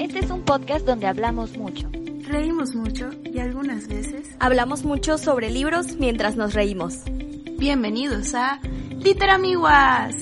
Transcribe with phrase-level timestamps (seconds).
[0.00, 1.88] Este es un podcast donde hablamos mucho.
[2.22, 7.04] Reímos mucho y algunas veces hablamos mucho sobre libros mientras nos reímos.
[7.58, 8.60] Bienvenidos a
[8.90, 10.14] Literamiguas.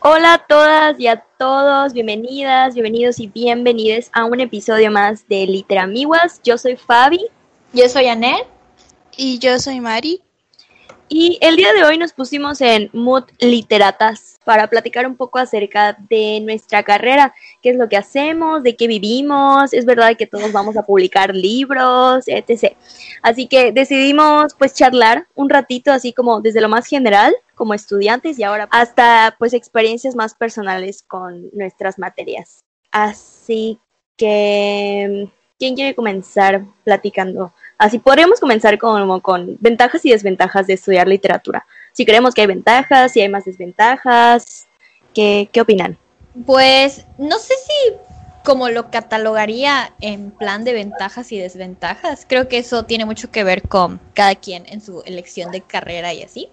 [0.00, 5.46] Hola a todas y a todos, bienvenidas, bienvenidos y bienvenidas a un episodio más de
[5.46, 6.40] Literamiguas.
[6.42, 7.26] Yo soy Fabi.
[7.72, 8.42] Yo soy Anel.
[9.16, 10.22] Y yo soy Mari.
[11.10, 15.96] Y el día de hoy nos pusimos en Mood Literatas para platicar un poco acerca
[16.10, 20.52] de nuestra carrera, qué es lo que hacemos, de qué vivimos, es verdad que todos
[20.52, 22.76] vamos a publicar libros, etc.
[23.22, 28.38] Así que decidimos pues charlar un ratito así como desde lo más general como estudiantes
[28.38, 32.64] y ahora hasta pues experiencias más personales con nuestras materias.
[32.90, 33.78] Así
[34.16, 37.54] que, ¿quién quiere comenzar platicando?
[37.78, 41.64] Así podríamos comenzar con, con ventajas y desventajas de estudiar literatura.
[41.92, 44.66] Si creemos que hay ventajas, si hay más desventajas,
[45.14, 45.96] ¿qué, qué opinan?
[46.44, 47.94] Pues no sé si
[48.44, 52.24] como lo catalogaría en plan de ventajas y desventajas.
[52.26, 56.14] Creo que eso tiene mucho que ver con cada quien en su elección de carrera
[56.14, 56.48] y así.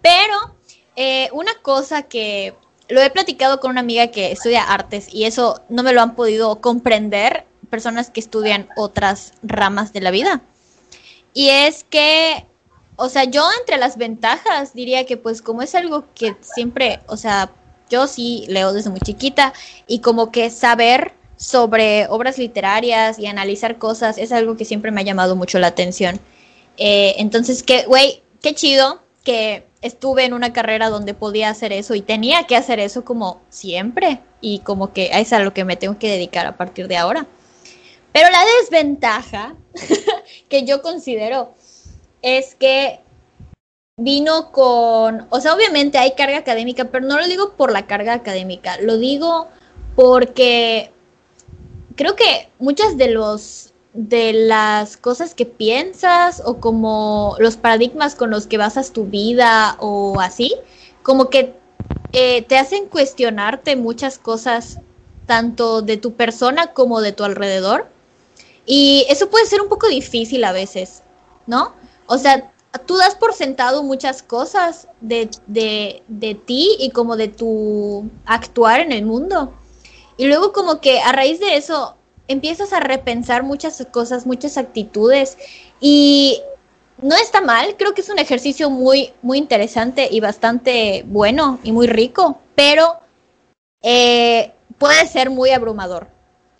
[0.00, 0.54] Pero
[0.94, 2.54] eh, una cosa que
[2.88, 6.14] lo he platicado con una amiga que estudia artes y eso no me lo han
[6.14, 10.42] podido comprender personas que estudian otras ramas de la vida.
[11.34, 12.46] Y es que,
[12.96, 17.16] o sea, yo entre las ventajas diría que pues como es algo que siempre, o
[17.16, 17.52] sea,
[17.90, 19.52] yo sí leo desde muy chiquita
[19.86, 25.00] y como que saber sobre obras literarias y analizar cosas es algo que siempre me
[25.00, 26.20] ha llamado mucho la atención.
[26.76, 31.94] Eh, entonces, que, güey, qué chido que estuve en una carrera donde podía hacer eso
[31.94, 35.76] y tenía que hacer eso como siempre y como que es a lo que me
[35.76, 37.26] tengo que dedicar a partir de ahora.
[38.12, 39.54] Pero la desventaja
[40.48, 41.54] que yo considero
[42.22, 43.00] es que
[43.96, 48.14] vino con, o sea, obviamente hay carga académica, pero no lo digo por la carga
[48.14, 49.48] académica, lo digo
[49.96, 50.92] porque
[51.96, 58.30] creo que muchas de los de las cosas que piensas o como los paradigmas con
[58.30, 60.54] los que basas tu vida o así,
[61.02, 61.54] como que
[62.12, 64.78] eh, te hacen cuestionarte muchas cosas
[65.26, 67.88] tanto de tu persona como de tu alrededor
[68.68, 71.02] y eso puede ser un poco difícil a veces,
[71.46, 71.72] ¿no?
[72.06, 72.52] O sea,
[72.84, 78.80] tú das por sentado muchas cosas de, de, de ti y como de tu actuar
[78.80, 79.54] en el mundo.
[80.18, 81.96] Y luego como que a raíz de eso
[82.28, 85.38] empiezas a repensar muchas cosas, muchas actitudes
[85.80, 86.42] y
[87.00, 91.72] no está mal, creo que es un ejercicio muy, muy interesante y bastante bueno y
[91.72, 93.00] muy rico, pero
[93.80, 96.17] eh, puede ser muy abrumador.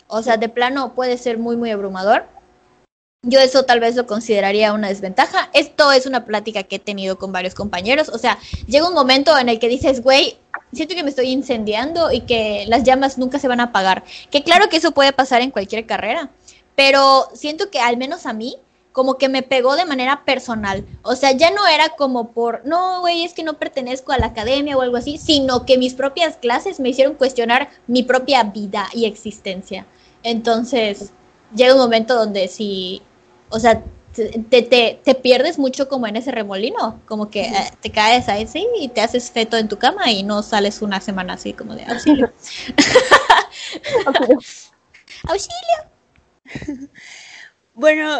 [0.09, 2.25] O sea, de plano puede ser muy, muy abrumador.
[3.21, 5.49] Yo eso tal vez lo consideraría una desventaja.
[5.53, 8.09] Esto es una plática que he tenido con varios compañeros.
[8.09, 10.37] O sea, llega un momento en el que dices, güey,
[10.73, 14.03] siento que me estoy incendiando y que las llamas nunca se van a apagar.
[14.31, 16.31] Que claro que eso puede pasar en cualquier carrera,
[16.75, 18.57] pero siento que al menos a mí
[18.91, 20.85] como que me pegó de manera personal.
[21.03, 24.27] O sea, ya no era como por, no, güey, es que no pertenezco a la
[24.27, 28.89] academia o algo así, sino que mis propias clases me hicieron cuestionar mi propia vida
[28.93, 29.85] y existencia.
[30.23, 31.11] Entonces,
[31.55, 33.01] llega un momento donde si,
[33.49, 37.91] o sea, te, te, te pierdes mucho como en ese remolino, como que eh, te
[37.91, 41.33] caes ahí sí, y te haces feto en tu cama y no sales una semana
[41.33, 42.31] así como de auxilio.
[45.23, 46.89] auxilio.
[47.73, 48.17] bueno,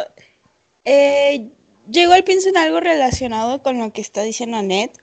[0.84, 1.50] eh,
[1.86, 4.98] yo igual pienso en algo relacionado con lo que está diciendo Annette.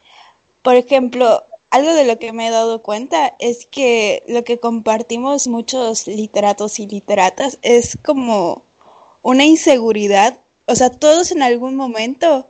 [0.61, 1.45] Por ejemplo,
[1.77, 6.79] algo de lo que me he dado cuenta es que lo que compartimos muchos literatos
[6.79, 8.63] y literatas es como
[9.21, 10.39] una inseguridad.
[10.65, 12.49] O sea, todos en algún momento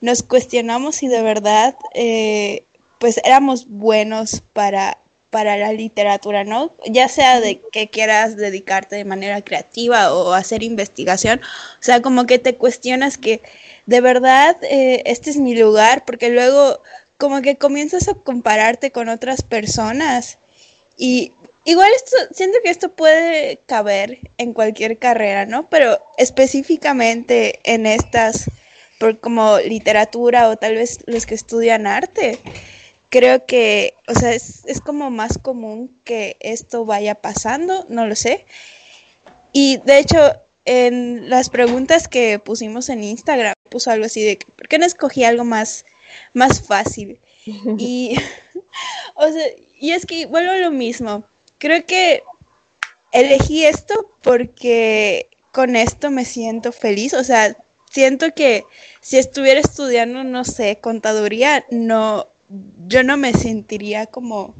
[0.00, 2.64] nos cuestionamos si de verdad eh,
[2.98, 4.98] pues éramos buenos para,
[5.30, 6.72] para la literatura, ¿no?
[6.86, 12.26] Ya sea de que quieras dedicarte de manera creativa o hacer investigación, o sea, como
[12.26, 13.42] que te cuestionas que
[13.86, 16.80] de verdad eh, este es mi lugar, porque luego
[17.18, 20.38] como que comienzas a compararte con otras personas
[20.96, 21.32] y
[21.64, 25.68] igual esto siento que esto puede caber en cualquier carrera, ¿no?
[25.68, 28.50] Pero específicamente en estas
[28.98, 32.38] por como literatura o tal vez los que estudian arte.
[33.10, 38.14] Creo que, o sea, es, es como más común que esto vaya pasando, no lo
[38.14, 38.44] sé.
[39.52, 40.34] Y de hecho,
[40.66, 45.24] en las preguntas que pusimos en Instagram, puso algo así de, ¿por qué no escogí
[45.24, 45.86] algo más
[46.34, 47.20] más fácil.
[47.78, 48.14] Y,
[49.14, 49.46] o sea,
[49.80, 51.24] y es que vuelvo a lo mismo.
[51.58, 52.22] Creo que
[53.10, 57.14] elegí esto porque con esto me siento feliz.
[57.14, 57.56] O sea,
[57.90, 58.64] siento que
[59.00, 62.28] si estuviera estudiando, no sé, contaduría, no,
[62.86, 64.54] yo no me sentiría como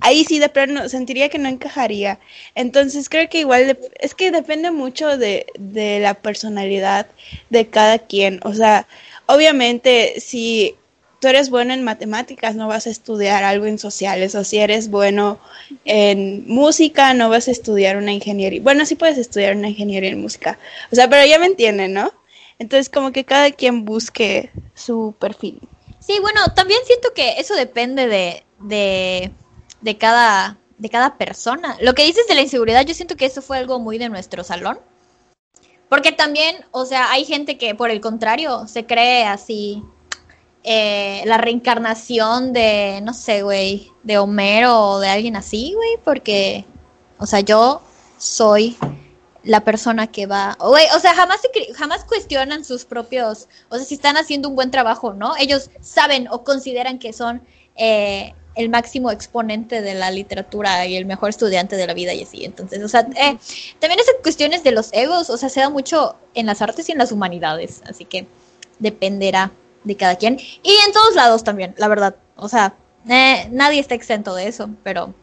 [0.00, 2.18] ahí sí de plano sentiría que no encajaría.
[2.54, 7.06] Entonces creo que igual es que depende mucho de, de, la personalidad
[7.50, 8.40] de cada quien.
[8.44, 8.86] O sea,
[9.26, 10.76] obviamente si
[11.20, 14.90] tú eres bueno en matemáticas no vas a estudiar algo en sociales o si eres
[14.90, 15.40] bueno
[15.84, 18.60] en música no vas a estudiar una ingeniería.
[18.62, 20.58] Bueno, sí puedes estudiar una ingeniería en música.
[20.92, 22.12] O sea, pero ya me entienden, ¿no?
[22.58, 25.60] Entonces como que cada quien busque su perfil.
[26.00, 29.32] Sí, bueno, también siento que eso depende de, de
[29.80, 31.76] de cada, de cada persona.
[31.80, 34.44] Lo que dices de la inseguridad, yo siento que eso fue algo muy de nuestro
[34.44, 34.78] salón.
[35.88, 39.82] Porque también, o sea, hay gente que por el contrario se cree así
[40.64, 46.64] eh, la reencarnación de, no sé, güey, de Homero o de alguien así, güey, porque,
[47.18, 47.82] o sea, yo
[48.18, 48.76] soy
[49.44, 51.40] la persona que va, güey, o sea, jamás,
[51.76, 55.36] jamás cuestionan sus propios, o sea, si están haciendo un buen trabajo, ¿no?
[55.36, 57.46] Ellos saben o consideran que son
[57.76, 62.22] eh, el máximo exponente de la literatura y el mejor estudiante de la vida y
[62.22, 62.44] así.
[62.44, 63.36] Entonces, o sea, eh,
[63.78, 66.92] también esas cuestiones de los egos, o sea, se da mucho en las artes y
[66.92, 68.26] en las humanidades, así que
[68.78, 69.52] dependerá
[69.84, 70.38] de cada quien.
[70.38, 72.16] Y en todos lados también, la verdad.
[72.36, 72.74] O sea,
[73.08, 75.14] eh, nadie está exento de eso, pero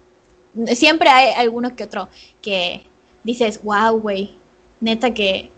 [0.74, 2.10] siempre hay alguno que otro
[2.42, 2.86] que
[3.24, 4.38] dices, wow, güey,
[4.80, 5.52] neta que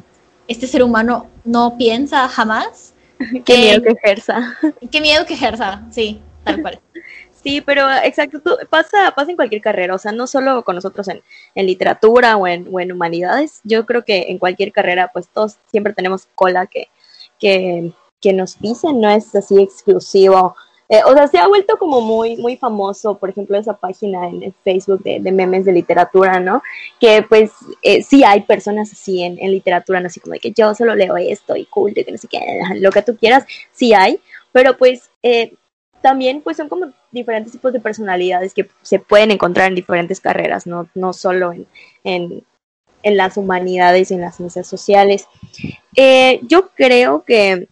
[0.48, 2.94] este ser humano no piensa jamás.
[3.46, 4.58] Qué miedo que ejerza.
[4.92, 6.80] Qué miedo que ejerza, sí, tal cual.
[7.46, 11.22] Sí, pero exacto, pasa, pasa en cualquier carrera, o sea, no solo con nosotros en,
[11.54, 15.58] en literatura o en, o en, humanidades, yo creo que en cualquier carrera, pues todos
[15.68, 16.88] siempre tenemos cola que,
[17.40, 20.56] que, que nos pisen, no es así exclusivo.
[20.90, 24.52] Eh, o sea, se ha vuelto como muy, muy famoso, por ejemplo, esa página en,
[24.64, 26.64] Facebook de, de, memes de literatura, ¿no?
[27.00, 27.52] Que pues
[27.84, 30.08] eh, sí hay personas así en, en literatura, ¿no?
[30.08, 32.40] así como de que yo solo leo esto y cool, de que no sé qué,
[32.80, 34.20] lo que tú quieras, sí hay,
[34.52, 35.54] pero pues eh,
[36.06, 40.68] también pues son como diferentes tipos de personalidades que se pueden encontrar en diferentes carreras,
[40.68, 41.66] no, no solo en,
[42.04, 42.46] en,
[43.02, 45.28] en las humanidades y en las ciencias sociales.
[45.96, 47.70] Eh, yo creo que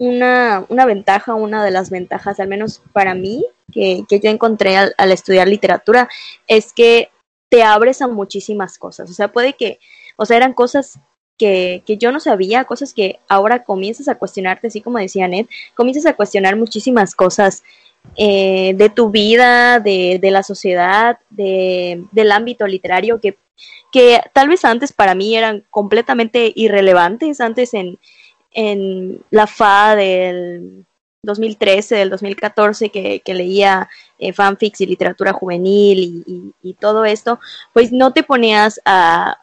[0.00, 4.76] una, una, ventaja, una de las ventajas, al menos para mí, que, que yo encontré
[4.76, 6.08] al, al, estudiar literatura,
[6.48, 7.10] es que
[7.48, 9.08] te abres a muchísimas cosas.
[9.08, 9.78] O sea, puede que,
[10.16, 10.98] o sea, eran cosas
[11.38, 15.46] que, que, yo no sabía, cosas que ahora comienzas a cuestionarte, así como decía Ned,
[15.74, 17.62] comienzas a cuestionar muchísimas cosas
[18.16, 23.38] eh, de tu vida, de, de la sociedad, de, del ámbito literario que,
[23.90, 27.98] que tal vez antes para mí eran completamente irrelevantes, antes en,
[28.50, 30.84] en la FA del
[31.22, 33.88] 2013, del 2014, que, leía
[34.18, 37.40] eh, fanfics y literatura juvenil y, y, y todo esto,
[37.72, 39.38] pues no te ponías a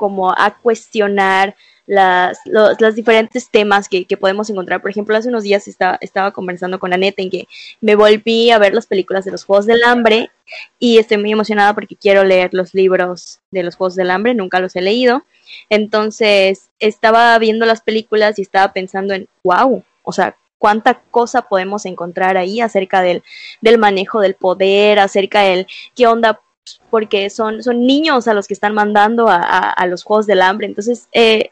[0.00, 1.54] como a cuestionar
[1.86, 4.80] las, los, los diferentes temas que, que, podemos encontrar.
[4.80, 7.48] Por ejemplo, hace unos días estaba, estaba conversando con Aneta en que
[7.82, 10.30] me volví a ver las películas de los Juegos del Hambre
[10.78, 14.58] y estoy muy emocionada porque quiero leer los libros de los Juegos del Hambre, nunca
[14.58, 15.24] los he leído.
[15.68, 21.84] Entonces, estaba viendo las películas y estaba pensando en, wow, o sea, cuánta cosa podemos
[21.84, 23.22] encontrar ahí acerca del,
[23.60, 26.40] del manejo del poder, acerca del qué onda
[26.90, 30.66] porque son, son niños a los que están mandando a, los Juegos del Hambre.
[30.66, 31.50] Entonces, eh,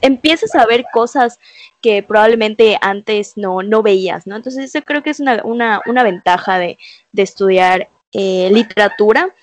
[0.00, 1.38] empiezas a ver cosas
[1.80, 4.36] que probablemente antes no, no veías, ¿no?
[4.36, 6.78] Entonces, eso creo que es una, una, una ventaja de,
[7.12, 9.34] de estudiar eh, literatura.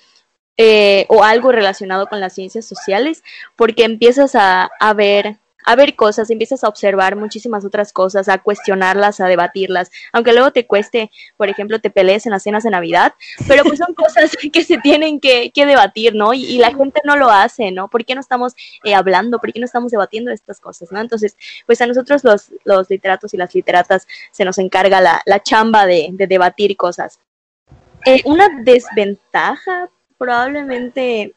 [0.58, 3.22] Eh, o algo relacionado con las ciencias sociales,
[3.56, 8.38] porque empiezas a, a ver a ver cosas, empiezas a observar muchísimas otras cosas, a
[8.38, 12.70] cuestionarlas, a debatirlas, aunque luego te cueste, por ejemplo, te pelees en las cenas de
[12.70, 13.14] Navidad,
[13.48, 16.32] pero pues son cosas que se tienen que, que debatir, ¿no?
[16.32, 17.88] Y, y, la gente no lo hace, ¿no?
[17.88, 18.54] ¿Por qué no estamos
[18.84, 19.40] eh, hablando?
[19.40, 21.00] ¿Por qué no estamos debatiendo estas cosas, ¿no?
[21.00, 25.42] Entonces, pues a nosotros los, los literatos y las literatas se nos encarga la, la
[25.42, 27.18] chamba de, de debatir cosas.
[28.04, 31.34] Eh, una desventaja probablemente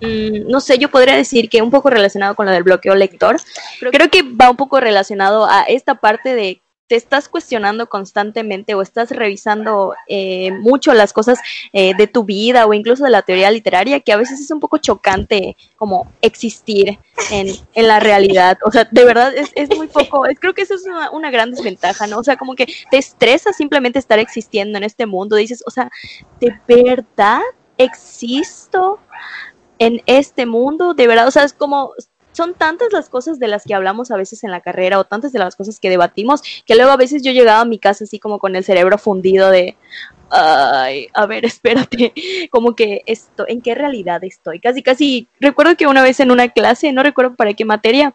[0.00, 3.36] Mm, no sé, yo podría decir que un poco relacionado con lo del bloqueo lector.
[3.80, 8.82] Creo que va un poco relacionado a esta parte de te estás cuestionando constantemente o
[8.82, 11.40] estás revisando eh, mucho las cosas
[11.72, 14.60] eh, de tu vida o incluso de la teoría literaria, que a veces es un
[14.60, 16.98] poco chocante como existir
[17.32, 18.58] en, en la realidad.
[18.64, 21.30] O sea, de verdad es, es muy poco, es, creo que eso es una, una,
[21.30, 22.18] gran desventaja, ¿no?
[22.18, 25.34] O sea, como que te estresa simplemente estar existiendo en este mundo.
[25.34, 25.90] Dices, o sea,
[26.40, 27.42] ¿de verdad
[27.78, 29.00] existo?
[29.78, 31.92] En este mundo, de verdad, o sea, es como
[32.32, 35.32] son tantas las cosas de las que hablamos a veces en la carrera o tantas
[35.32, 38.18] de las cosas que debatimos que luego a veces yo llegaba a mi casa así
[38.18, 39.78] como con el cerebro fundido de,
[40.30, 42.12] ay, a ver, espérate,
[42.50, 44.60] como que esto, ¿en qué realidad estoy?
[44.60, 48.14] Casi, casi, recuerdo que una vez en una clase, no recuerdo para qué materia,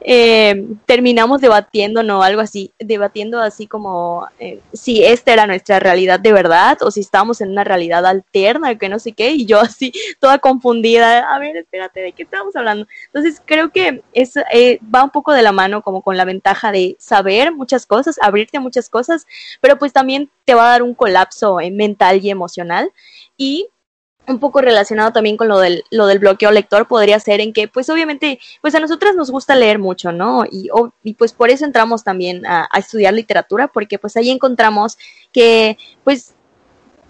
[0.00, 6.20] eh, terminamos debatiendo, no, algo así, debatiendo así como eh, si esta era nuestra realidad
[6.20, 9.60] de verdad o si estábamos en una realidad alterna, que no sé qué, y yo
[9.60, 12.86] así, toda confundida, a ver, espérate, ¿de qué estamos hablando?
[13.06, 16.72] Entonces, creo que es, eh, va un poco de la mano como con la ventaja
[16.72, 19.26] de saber muchas cosas, abrirte a muchas cosas,
[19.60, 22.92] pero pues también te va a dar un colapso mental y emocional.
[23.36, 23.68] Y
[24.30, 27.68] un poco relacionado también con lo del, lo del bloqueo lector podría ser en que,
[27.68, 30.44] pues obviamente, pues a nosotras nos gusta leer mucho, ¿no?
[30.50, 30.70] Y,
[31.02, 34.98] y pues por eso entramos también a, estudiar literatura, porque pues ahí encontramos
[35.32, 36.34] que, pues,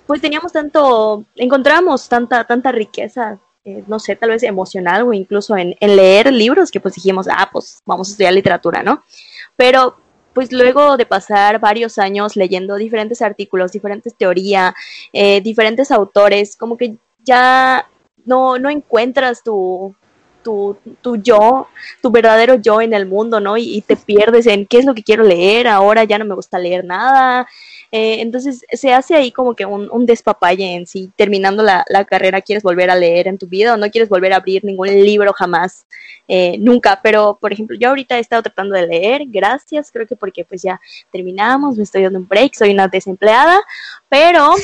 [0.06, 5.56] pues teníamos tanto, encontramos tanta, tanta riqueza, eh, no sé, tal vez emocional o incluso
[5.56, 9.04] en, en leer libros que pues dijimos, ah, pues vamos a estudiar literatura, ¿no?
[9.56, 9.96] Pero
[10.32, 14.74] pues luego de pasar varios años leyendo diferentes artículos, diferentes teorías,
[15.12, 17.88] eh, diferentes autores, como que ya
[18.24, 19.94] no, no encuentras tu,
[20.42, 21.68] tu, tu, yo,
[22.02, 23.56] tu verdadero yo en el mundo, ¿no?
[23.56, 26.34] Y, y, te pierdes en qué es lo que quiero leer, ahora ya no me
[26.34, 27.46] gusta leer nada,
[27.92, 31.10] eh, entonces se hace ahí como que un, un despapalle en sí.
[31.16, 34.32] Terminando la, la, carrera, quieres volver a leer en tu vida o no quieres volver
[34.32, 35.86] a abrir ningún libro jamás,
[36.28, 37.00] eh, nunca.
[37.02, 40.62] Pero, por ejemplo, yo ahorita he estado tratando de leer, gracias, creo que porque pues
[40.62, 40.80] ya
[41.10, 43.60] terminamos, me estoy dando un break, soy una desempleada,
[44.08, 44.54] pero,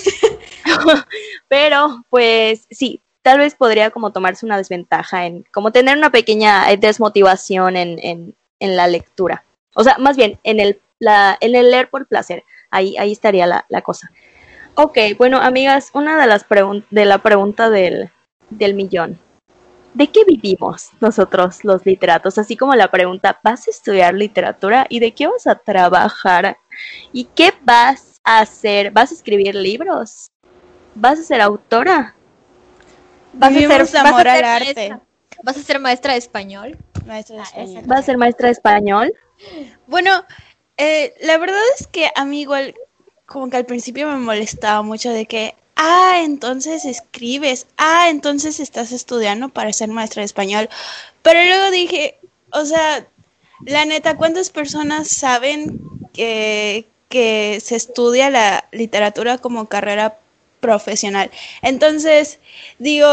[1.49, 6.71] pero pues sí, tal vez podría como tomarse una desventaja en como tener una pequeña
[6.71, 9.45] eh, desmotivación en, en, en la lectura.
[9.75, 12.45] O sea, más bien en el, la, en el leer por placer.
[12.77, 14.11] Ahí, ahí estaría la, la cosa.
[14.75, 18.11] Ok, bueno, amigas, una de las preguntas de la pregunta del,
[18.51, 19.19] del millón.
[19.95, 22.37] ¿De qué vivimos nosotros los literatos?
[22.37, 26.59] Así como la pregunta, ¿vas a estudiar literatura y de qué vas a trabajar?
[27.15, 28.91] ¿Y qué vas a hacer?
[28.91, 30.31] ¿Vas a escribir libros?
[30.95, 32.15] ¿Vas a ser autora?
[33.33, 34.97] ¿Vas a ser, vas a ser arte?
[35.43, 36.77] ¿Vas a ser maestra de español?
[37.07, 37.83] Maestra de Ah, español.
[37.87, 39.13] ¿Vas a ser maestra de español?
[39.87, 40.25] Bueno,
[40.77, 42.75] eh, la verdad es que a mí igual,
[43.27, 48.93] como que al principio me molestaba mucho de que, ah, entonces escribes, ah, entonces estás
[48.93, 50.69] estudiando para ser maestra de español.
[51.23, 52.19] Pero luego dije,
[52.53, 53.07] o sea,
[53.65, 55.81] la neta, ¿cuántas personas saben
[56.13, 60.19] que, que se estudia la literatura como carrera
[60.61, 61.31] profesional?
[61.63, 62.39] Entonces,
[62.79, 63.07] digo,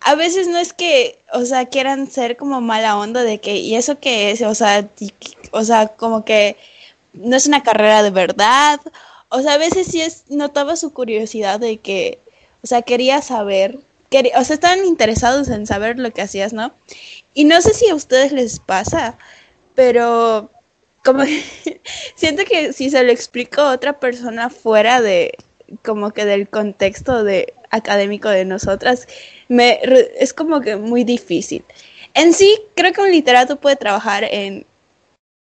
[0.00, 3.74] a veces no es que, o sea, quieran ser como mala onda de que, ¿y
[3.76, 4.42] eso qué es?
[4.42, 4.88] O sea,
[5.50, 6.56] o sea, como que
[7.14, 8.80] no es una carrera de verdad.
[9.28, 12.18] O sea, a veces sí es, notaba su curiosidad de que,
[12.62, 13.80] o sea, quería saber,
[14.10, 16.72] quería, o sea, estaban interesados en saber lo que hacías, ¿no?
[17.34, 19.18] Y no sé si a ustedes les pasa,
[19.74, 20.50] pero
[21.04, 21.42] como que
[22.14, 25.36] siento que si se lo explico a otra persona fuera de,
[25.82, 29.08] como que del contexto de académico de nosotras,
[29.48, 29.80] me,
[30.18, 31.64] es como que muy difícil.
[32.14, 34.64] En sí, creo que un literato puede trabajar en,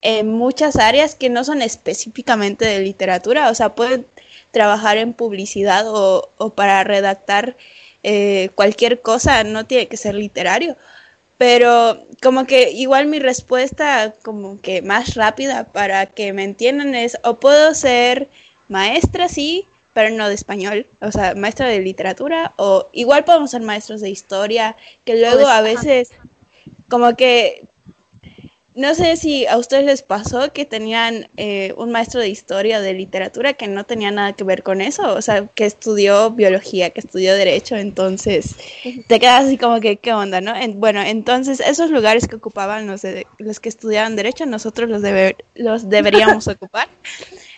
[0.01, 4.05] en muchas áreas que no son específicamente de literatura, o sea, puede
[4.51, 7.55] trabajar en publicidad o, o para redactar
[8.03, 10.77] eh, cualquier cosa, no tiene que ser literario.
[11.37, 17.17] Pero como que igual mi respuesta como que más rápida para que me entiendan es
[17.23, 18.29] o puedo ser
[18.67, 23.61] maestra, sí, pero no de español, o sea, maestra de literatura o igual podemos ser
[23.61, 24.75] maestros de historia,
[25.05, 26.11] que luego a veces
[26.89, 27.63] como que
[28.79, 32.93] no sé si a ustedes les pasó que tenían eh, un maestro de historia de
[32.93, 37.01] literatura que no tenía nada que ver con eso, o sea, que estudió biología, que
[37.01, 38.55] estudió derecho, entonces
[39.07, 40.55] te quedas así como que, ¿qué onda, no?
[40.55, 45.01] En- bueno, entonces esos lugares que ocupaban los, de- los que estudiaban derecho, nosotros los,
[45.01, 46.87] debe- los deberíamos ocupar.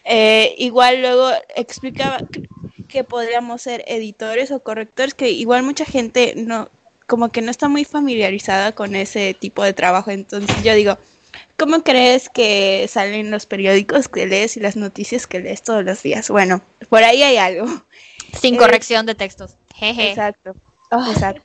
[0.04, 2.50] Eh, igual luego explicaba que-
[2.88, 6.70] que podríamos ser editores o correctores, que igual mucha gente no,
[7.12, 10.12] como que no está muy familiarizada con ese tipo de trabajo.
[10.12, 10.98] Entonces yo digo,
[11.58, 16.01] ¿cómo crees que salen los periódicos que lees y las noticias que lees todos los
[16.01, 16.30] días?
[16.30, 17.65] Bueno, por ahí hay algo.
[18.39, 19.58] Sin Eh, corrección de textos.
[19.75, 20.12] Jeje.
[20.12, 20.56] Exacto.
[21.10, 21.41] Exacto.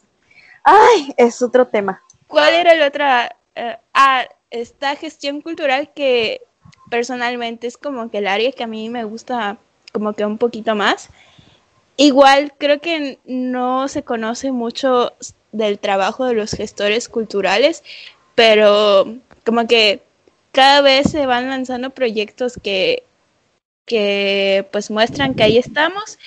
[0.63, 2.01] ay, es otro tema.
[2.29, 3.35] ¿Cuál era el otra?
[3.57, 6.43] eh, ah, esta gestión cultural que
[6.91, 9.59] personalmente es como que el área que a mí me gusta
[9.93, 11.11] como que un poquito más.
[11.97, 15.15] Igual creo que no se conoce mucho
[15.57, 17.83] del trabajo de los gestores culturales,
[18.35, 20.03] pero como que
[20.53, 23.05] cada vez se van lanzando proyectos que,
[23.85, 26.19] que pues muestran que ahí estamos.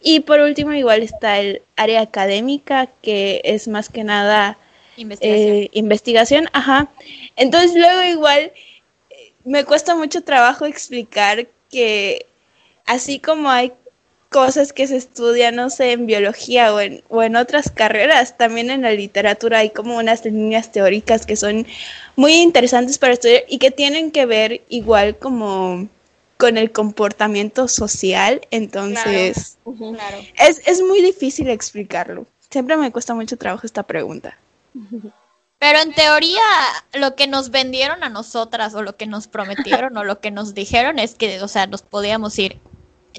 [0.00, 4.58] Y por último igual está el área académica, que es más que nada
[4.96, 5.56] Investigación.
[5.56, 6.88] eh, investigación, ajá.
[7.36, 8.52] Entonces luego igual
[9.10, 12.26] eh, me cuesta mucho trabajo explicar que
[12.86, 13.72] así como hay
[14.34, 18.36] cosas que se estudian, no sé, en biología o en, o en otras carreras.
[18.36, 21.68] También en la literatura hay como unas líneas teóricas que son
[22.16, 25.86] muy interesantes para estudiar y que tienen que ver igual como
[26.36, 28.40] con el comportamiento social.
[28.50, 30.18] Entonces, Claro.
[30.36, 32.26] es, es muy difícil explicarlo.
[32.50, 34.36] Siempre me cuesta mucho trabajo esta pregunta.
[35.60, 36.42] Pero en teoría,
[36.92, 40.54] lo que nos vendieron a nosotras, o lo que nos prometieron, o lo que nos
[40.54, 42.58] dijeron es que, o sea, nos podíamos ir.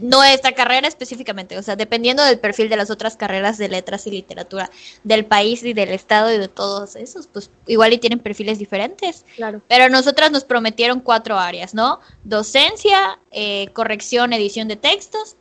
[0.01, 4.11] Nuestra carrera específicamente, o sea, dependiendo del perfil de las otras carreras de letras y
[4.11, 4.69] literatura
[5.03, 9.25] del país y del estado y de todos esos, pues igual y tienen perfiles diferentes.
[9.35, 9.61] Claro.
[9.69, 11.99] Pero nosotras nos prometieron cuatro áreas, ¿no?
[12.23, 15.37] Docencia, eh, corrección, edición de textos,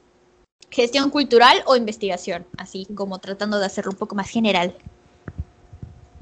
[0.70, 4.74] gestión cultural o investigación, así como tratando de hacerlo un poco más general.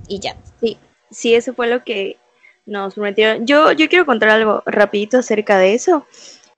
[0.08, 0.36] Y ya.
[0.60, 0.78] Sí,
[1.10, 2.18] sí, eso fue lo que
[2.66, 3.46] nos prometieron.
[3.46, 6.06] Yo, yo quiero contar algo rapidito acerca de eso.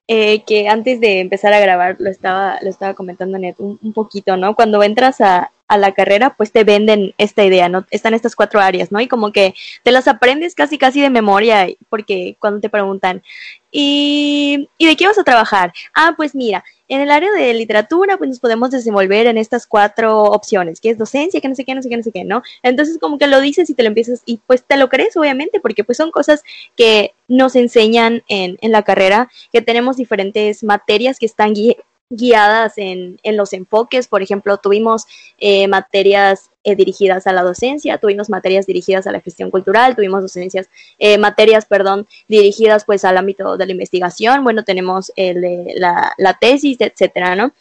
[0.08, 3.92] Eh, que antes de empezar a grabar lo estaba, lo estaba comentando Net un, un
[3.92, 4.54] poquito, ¿no?
[4.54, 7.86] Cuando entras a, a la carrera, pues te venden esta idea, ¿no?
[7.90, 9.00] Están estas cuatro áreas, ¿no?
[9.00, 13.22] Y como que te las aprendes casi, casi de memoria, porque cuando te preguntan,
[13.70, 15.72] ¿y, ¿y de qué vas a trabajar?
[15.94, 20.24] Ah, pues mira, en el área de literatura, pues nos podemos desenvolver en estas cuatro
[20.24, 22.42] opciones, que es docencia, que no sé qué, no sé qué, no sé qué, ¿no?
[22.62, 25.60] Entonces como que lo dices y te lo empiezas, y pues te lo crees, obviamente,
[25.60, 26.42] porque pues son cosas
[26.76, 31.76] que nos enseñan en, en la carrera, que tenemos diferentes materias que están gui-
[32.10, 34.06] guiadas en, en los enfoques.
[34.08, 35.06] Por ejemplo, tuvimos
[35.38, 40.22] eh, materias eh, dirigidas a la docencia, tuvimos materias dirigidas a la gestión cultural, tuvimos
[40.22, 44.44] docencias, eh, materias, perdón, dirigidas pues al ámbito de la investigación.
[44.44, 45.42] Bueno, tenemos el
[45.76, 47.52] la, la tesis, etcétera, ¿no?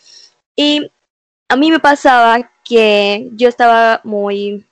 [0.56, 0.92] Y
[1.50, 4.66] a mí me pasaba que yo estaba muy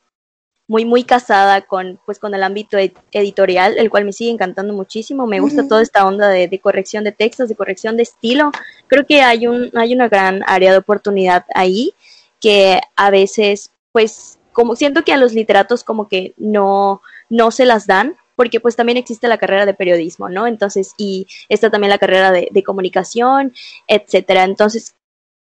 [0.71, 4.73] muy muy casada con pues con el ámbito ed- editorial el cual me sigue encantando
[4.73, 8.51] muchísimo me gusta toda esta onda de, de corrección de textos de corrección de estilo
[8.87, 11.93] creo que hay un hay una gran área de oportunidad ahí
[12.39, 17.65] que a veces pues como siento que a los literatos como que no no se
[17.65, 20.47] las dan porque pues también existe la carrera de periodismo, ¿no?
[20.47, 23.53] Entonces, y está también la carrera de, de comunicación,
[23.87, 24.45] etcétera.
[24.45, 24.95] Entonces,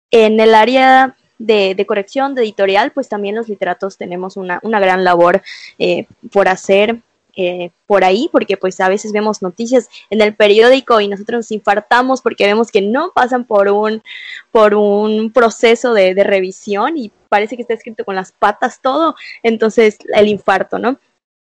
[0.09, 4.79] en el área de, de corrección, de editorial, pues también los literatos tenemos una, una
[4.79, 5.41] gran labor
[5.79, 6.99] eh, por hacer
[7.39, 11.51] eh, por ahí, porque pues a veces vemos noticias en el periódico y nosotros nos
[11.51, 14.01] infartamos porque vemos que no pasan por un,
[14.51, 19.15] por un proceso de, de revisión y parece que está escrito con las patas todo,
[19.43, 20.99] entonces el infarto, ¿no?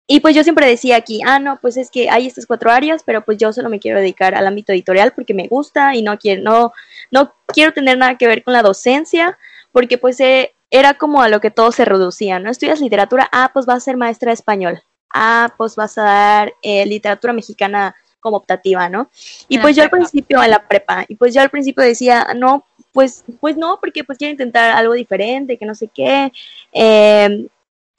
[0.06, 3.02] Y pues yo siempre decía aquí, ah, no, pues es que hay estas cuatro áreas,
[3.04, 6.18] pero pues yo solo me quiero dedicar al ámbito editorial porque me gusta y no
[6.18, 6.72] quiero, no,
[7.10, 9.38] no quiero tener nada que ver con la docencia,
[9.74, 12.48] porque pues eh, era como a lo que todo se reducía, ¿no?
[12.48, 14.80] Estudias literatura, ah, pues vas a ser maestra de español,
[15.12, 19.10] ah, pues vas a dar eh, literatura mexicana como optativa, ¿no?
[19.48, 22.28] Y En pues yo al principio, en la prepa, y pues yo al principio decía,
[22.36, 26.32] no, pues, pues no, porque pues quiero intentar algo diferente, que no sé qué,
[26.72, 27.48] eh,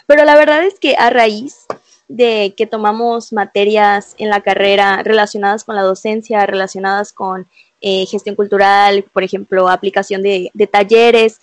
[0.07, 1.65] pero la verdad es que a raíz
[2.07, 7.47] de que tomamos materias en la carrera relacionadas con la docencia, relacionadas con
[7.81, 11.41] eh, gestión cultural, por ejemplo, aplicación de, de talleres,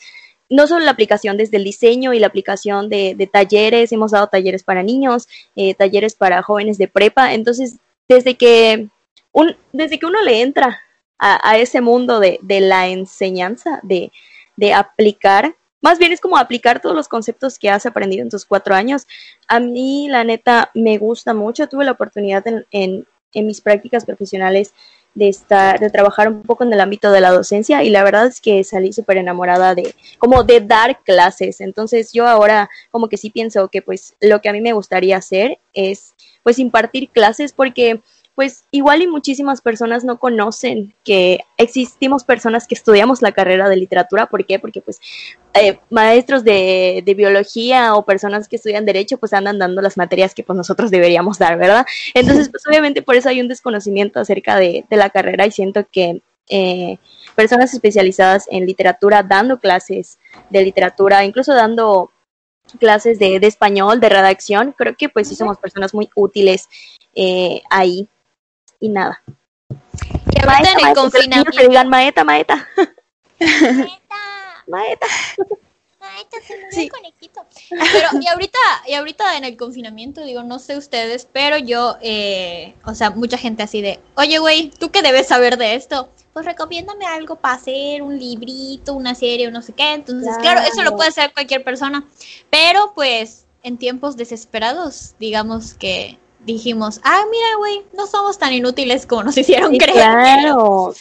[0.52, 4.62] no solo la aplicación desde el diseño y la aplicación de, talleres, hemos dado talleres
[4.62, 8.88] para niños, eh, talleres para jóvenes de prepa, entonces desde que,
[9.32, 10.82] un, desde que uno le entra
[11.18, 14.12] a, a ese mundo de, de la enseñanza, de,
[14.56, 18.44] de aplicar, más bien es como aplicar todos los conceptos que has aprendido en tus
[18.44, 19.06] cuatro años.
[19.48, 21.66] A mí, la neta, me gusta mucho.
[21.66, 24.74] Tuve la oportunidad en, en mis prácticas profesionales
[25.14, 28.26] de estar, de trabajar un poco en el ámbito de la docencia y la verdad
[28.26, 31.60] es que salí súper enamorada de, como de dar clases.
[31.60, 35.16] Entonces yo ahora como que sí pienso que pues lo que a mí me gustaría
[35.16, 38.00] hacer es pues impartir clases porque
[38.34, 43.76] pues igual y muchísimas personas no conocen que existimos personas que estudiamos la carrera de
[43.76, 44.26] literatura.
[44.26, 44.58] ¿Por qué?
[44.58, 45.00] Porque pues
[45.54, 50.34] eh, maestros de, de, biología o personas que estudian derecho pues andan dando las materias
[50.34, 51.84] que pues nosotros deberíamos dar, ¿verdad?
[52.14, 55.86] Entonces pues obviamente por eso hay un desconocimiento acerca de, de la carrera y siento
[55.90, 56.98] que eh,
[57.36, 60.18] personas especializadas en literatura dando clases
[60.48, 62.10] de literatura, incluso dando
[62.78, 66.68] clases de, de español, de redacción, creo que pues sí somos personas muy útiles
[67.14, 68.08] eh, ahí
[68.82, 69.22] y nada.
[69.70, 71.52] Y ahorita maeta, en el confinamiento.
[71.52, 72.68] Que digan maeta, maeta.
[73.38, 73.88] Maeta.
[74.68, 75.06] Maeta.
[75.98, 76.88] Maeta, se sí.
[76.88, 77.44] conejito.
[77.70, 82.74] Pero, y ahorita, y ahorita en el confinamiento, digo, no sé ustedes, pero yo, eh,
[82.84, 86.10] o sea, mucha gente así de, oye, güey, ¿tú qué debes saber de esto?
[86.32, 89.94] Pues recomiéndame algo para hacer, un librito, una serie no sé qué.
[89.94, 90.60] Entonces, claro.
[90.60, 92.04] claro, eso lo puede hacer cualquier persona.
[92.50, 99.06] Pero, pues, en tiempos desesperados, digamos que dijimos, ah, mira, güey, no somos tan inútiles
[99.06, 99.94] como nos hicieron Sí, creer.
[99.94, 100.94] claro.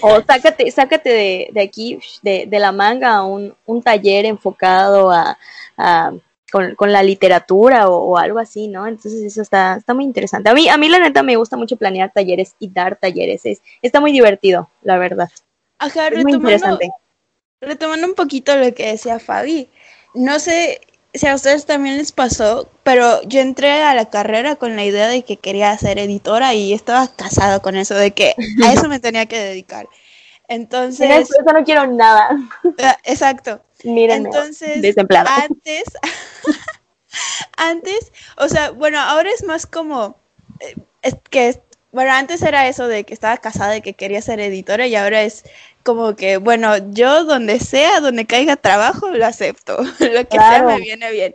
[0.00, 5.38] O sácate, sácate de, de aquí, de, de la manga, un, un taller enfocado a,
[5.76, 6.12] a-
[6.50, 8.86] con, con la literatura o, o algo así, ¿no?
[8.86, 10.48] Entonces eso está, está muy interesante.
[10.48, 13.44] A mí, a mí la neta me gusta mucho planear talleres y dar talleres.
[13.44, 15.28] Es, está muy divertido, la verdad.
[15.78, 16.90] Ajá, Es muy retomando, interesante.
[17.60, 19.68] retomando un poquito lo que decía Fabi,
[20.14, 20.80] no sé
[21.16, 25.08] si a ustedes también les pasó, pero yo entré a la carrera con la idea
[25.08, 29.00] de que quería ser editora y estaba casado con eso, de que a eso me
[29.00, 29.88] tenía que dedicar.
[30.48, 32.30] Entonces, eso, eso no quiero nada.
[32.82, 33.60] ah, exacto.
[33.84, 35.44] Mírenme, Entonces, desempleada.
[35.44, 35.84] antes,
[37.56, 40.16] antes, o sea, bueno, ahora es más como,
[40.60, 41.60] eh, es que,
[41.96, 45.22] bueno, antes era eso de que estaba casada y que quería ser editora y ahora
[45.22, 45.44] es
[45.82, 50.78] como que, bueno, yo donde sea, donde caiga trabajo, lo acepto, lo que sea me
[50.82, 51.32] viene bien.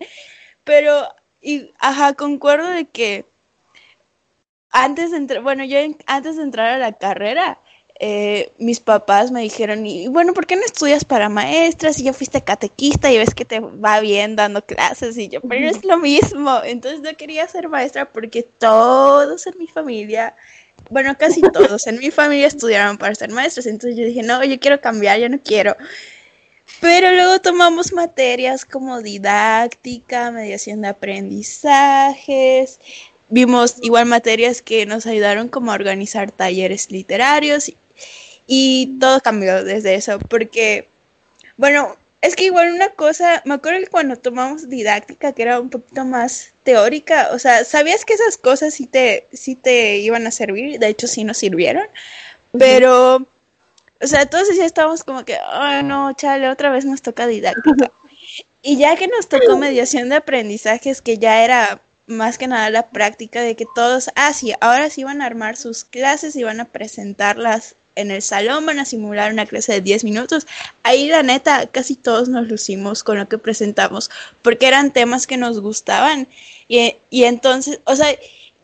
[0.64, 1.08] Pero,
[1.42, 3.26] y, ajá, concuerdo de que
[4.72, 7.60] antes de entrar, bueno, yo en- antes de entrar a la carrera,
[8.04, 12.14] eh, mis papás me dijeron, y bueno, ¿por qué no estudias para maestra si ya
[12.14, 15.16] fuiste catequista y ves que te va bien dando clases?
[15.20, 16.62] Y yo, pero es lo mismo.
[16.64, 20.36] Entonces no quería ser maestra porque todos en mi familia,
[20.90, 23.68] bueno, casi todos en mi familia estudiaron para ser maestros.
[23.68, 25.78] Entonces yo dije, no, yo quiero cambiar, yo no quiero.
[26.80, 32.80] Pero luego tomamos materias como didáctica, mediación de aprendizajes,
[33.30, 37.72] vimos igual materias que nos ayudaron como a organizar talleres literarios
[38.54, 40.90] y, todo cambió desde eso, porque,
[41.56, 45.70] bueno, es que igual una cosa, me acuerdo que cuando tomamos didáctica, que era un
[45.70, 50.32] poquito más teórica, o sea, sabías que esas cosas sí te, sí te iban a
[50.32, 51.88] servir, de hecho sí nos sirvieron,
[52.58, 53.26] pero,
[54.02, 57.94] o sea, todos ya estábamos como que, ay no, chale, otra vez nos toca didáctica.
[58.64, 62.90] Y ya que nos tocó mediación de aprendizajes, que ya era más que nada la
[62.90, 66.60] práctica de que todos, ah, sí, ahora sí van a armar sus clases y van
[66.60, 70.48] a presentarlas en el salón, van a simular una clase de 10 minutos.
[70.84, 74.10] Ahí la neta, casi todos nos lucimos con lo que presentamos,
[74.42, 76.28] porque eran temas que nos gustaban.
[76.68, 78.08] Y, y entonces, o sea,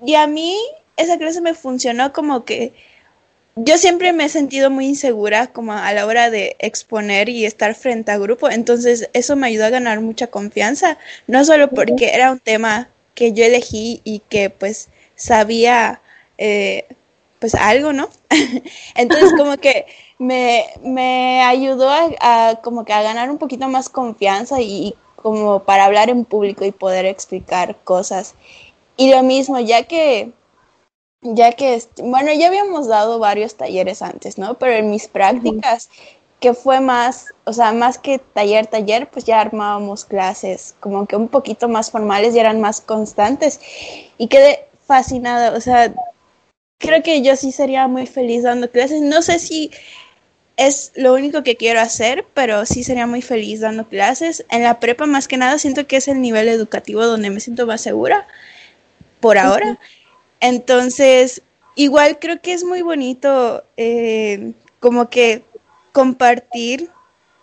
[0.06, 0.58] y a mí
[0.96, 2.74] esa clase me funcionó como que
[3.56, 7.74] yo siempre me he sentido muy insegura como a la hora de exponer y estar
[7.74, 12.32] frente a grupo, entonces eso me ayudó a ganar mucha confianza, no solo porque era
[12.32, 16.02] un tema que yo elegí y que pues sabía
[16.38, 16.86] eh,
[17.39, 18.10] pues algo, ¿no?
[18.95, 19.86] entonces como que
[20.19, 22.10] me, me ayudó a,
[22.50, 26.26] a como que a ganar un poquito más confianza y, y como para hablar en
[26.26, 28.36] público y poder explicar cosas.
[28.97, 30.32] Y lo mismo, ya que
[31.21, 34.56] ya que, bueno, ya habíamos dado varios talleres antes, ¿no?
[34.56, 35.89] Pero en mis prácticas,
[36.39, 41.15] que fue más, o sea, más que taller, taller, pues ya armábamos clases como que
[41.15, 43.60] un poquito más formales y eran más constantes.
[44.17, 45.93] Y quedé fascinada, o sea,
[46.78, 49.02] creo que yo sí sería muy feliz dando clases.
[49.02, 49.72] No sé si
[50.58, 54.46] es lo único que quiero hacer, pero sí sería muy feliz dando clases.
[54.50, 57.68] En la prepa, más que nada, siento que es el nivel educativo donde me siento
[57.68, 58.28] más segura,
[59.20, 59.80] por ahora.
[60.40, 61.42] Entonces,
[61.76, 65.44] igual creo que es muy bonito eh, como que
[65.92, 66.90] compartir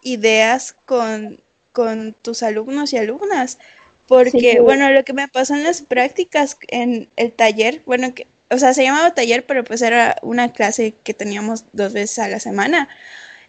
[0.03, 1.40] ideas con,
[1.73, 3.59] con tus alumnos y alumnas.
[4.07, 4.59] Porque, Sí.
[4.59, 8.75] bueno, lo que me pasó en las prácticas en el taller, bueno, que, o sea,
[8.75, 12.88] se llamaba taller, pero pues era una clase que teníamos dos veces a la semana.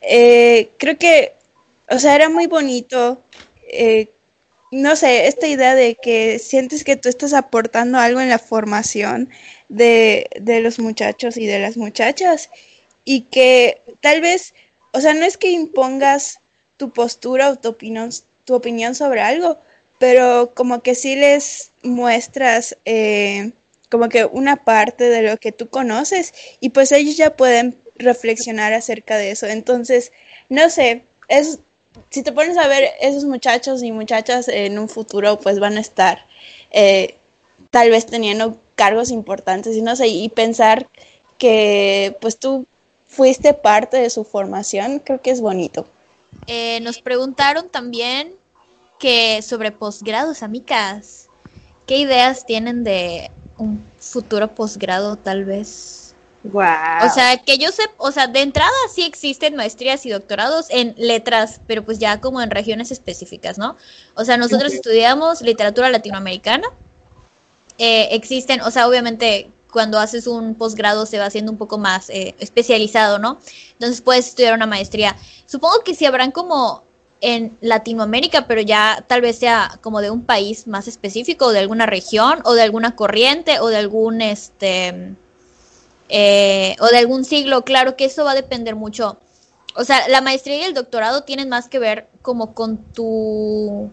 [0.02, 1.34] Eh, creo que,
[1.90, 3.22] o sea, era muy bonito
[3.68, 4.10] eh,
[4.72, 9.30] no sé, esta idea de que sientes que tú estás aportando algo en la formación
[9.70, 12.50] de, de los muchachos y de las muchachas
[13.04, 14.54] y que tal vez,
[14.92, 16.42] o sea, no es que impongas
[16.78, 18.10] tu postura o tu opinión,
[18.44, 19.60] tu opinión sobre algo,
[20.00, 23.52] pero como que sí les muestras eh,
[23.96, 28.74] como que una parte de lo que tú conoces y pues ellos ya pueden reflexionar
[28.74, 29.46] acerca de eso.
[29.46, 30.12] Entonces,
[30.50, 31.60] no sé, es
[32.10, 35.80] si te pones a ver esos muchachos y muchachas en un futuro, pues van a
[35.80, 36.26] estar
[36.72, 37.16] eh,
[37.70, 40.90] tal vez teniendo cargos importantes y no sé, y pensar
[41.38, 42.66] que pues tú
[43.08, 45.88] fuiste parte de su formación, creo que es bonito.
[46.48, 48.34] Eh, nos preguntaron también
[49.00, 51.30] que sobre posgrados, amigas,
[51.88, 56.14] ¿qué ideas tienen de un futuro posgrado tal vez?
[56.44, 57.08] Wow.
[57.08, 60.94] O sea, que yo sé, o sea, de entrada sí existen maestrías y doctorados en
[60.98, 63.76] letras, pero pues ya como en regiones específicas, ¿no?
[64.14, 66.68] O sea, nosotros estudiamos literatura latinoamericana.
[67.80, 72.10] Eh, existen, o sea, obviamente cuando haces un posgrado se va haciendo un poco más
[72.10, 73.40] eh, especializado, ¿no?
[73.74, 75.18] Entonces puedes estudiar una maestría.
[75.48, 76.85] Supongo que sí habrán como
[77.22, 81.60] en Latinoamérica, pero ya tal vez sea como de un país más específico, o de
[81.60, 85.16] alguna región, o de alguna corriente, o de algún este
[86.10, 89.18] eh, o de algún siglo, claro que eso va a depender mucho.
[89.76, 93.90] O sea, la maestría y el doctorado tienen más que ver como con tu,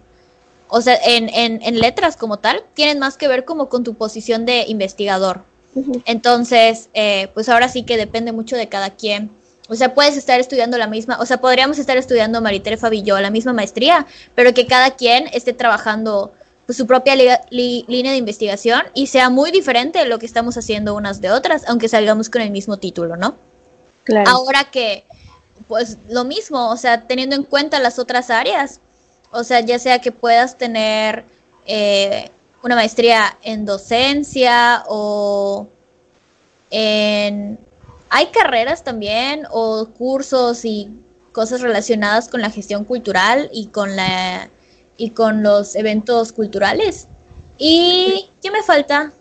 [0.68, 4.44] o sea, en, en, letras como tal, tienen más que ver como con tu posición
[4.46, 5.42] de investigador.
[6.04, 9.30] Entonces, eh, pues ahora sí que depende mucho de cada quien.
[9.72, 13.30] O sea, puedes estar estudiando la misma, o sea, podríamos estar estudiando Maritere Fabillo la
[13.30, 16.35] misma maestría, pero que cada quien esté trabajando
[16.66, 17.14] pues, su propia
[17.50, 21.88] línea de investigación y sea muy diferente lo que estamos haciendo unas de otras, aunque
[21.88, 23.37] salgamos con el mismo título, ¿no?
[24.04, 24.28] Claro.
[24.30, 25.06] Ahora que,
[25.68, 28.80] pues lo mismo, o sea, teniendo en cuenta las otras áreas,
[29.30, 31.24] o sea, ya sea que puedas tener
[31.64, 32.30] eh,
[32.62, 35.66] una maestría en docencia o
[36.70, 37.58] en
[38.14, 40.90] hay carreras también o cursos y
[41.33, 44.51] cosas relacionadas con la gestión cultural y con la
[44.98, 47.09] y con los eventos culturales.
[47.57, 49.12] ¿Y qué me falta?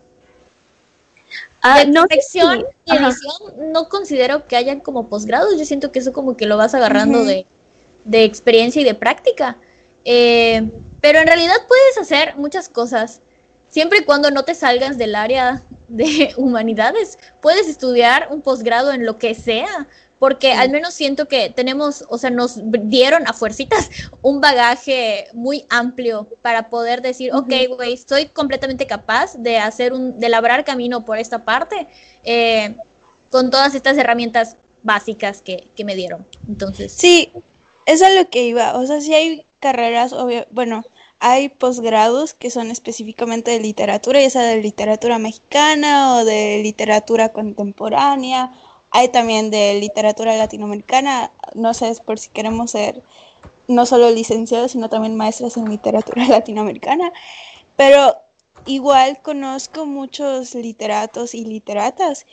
[1.62, 2.66] Ah, no, y edición
[3.72, 7.24] no considero que hayan como posgrados, yo siento que eso como que lo vas agarrando
[7.24, 7.46] de,
[8.04, 9.56] de, experiencia y de práctica.
[10.04, 13.22] Eh, pero en realidad puedes hacer muchas cosas
[13.72, 19.04] siempre y cuando no te salgas del área de humanidades, puedes estudiar un posgrado en
[19.04, 23.90] lo que sea, porque al menos siento que tenemos, o sea, nos dieron a fuercitas
[24.22, 30.20] un bagaje muy amplio para poder decir, ok, güey, estoy completamente capaz de hacer un,
[30.20, 31.88] de labrar camino por esta parte,
[32.22, 32.76] eh,
[33.30, 36.26] con todas estas herramientas básicas que, que me dieron.
[36.46, 36.92] Entonces.
[36.92, 37.32] Sí,
[37.86, 38.78] eso es lo que iba.
[38.78, 40.84] O sea, si hay carreras, obvio, bueno,
[41.24, 47.28] hay posgrados que son específicamente de literatura, ya sea de literatura mexicana o de literatura
[47.28, 48.52] contemporánea.
[48.90, 53.04] Hay también de literatura latinoamericana, no sé, es por si queremos ser
[53.68, 57.12] no solo licenciados, sino también maestras en literatura latinoamericana.
[57.76, 58.16] Pero
[58.66, 62.26] igual conozco muchos literatos y literatas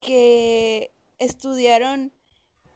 [0.00, 2.12] que estudiaron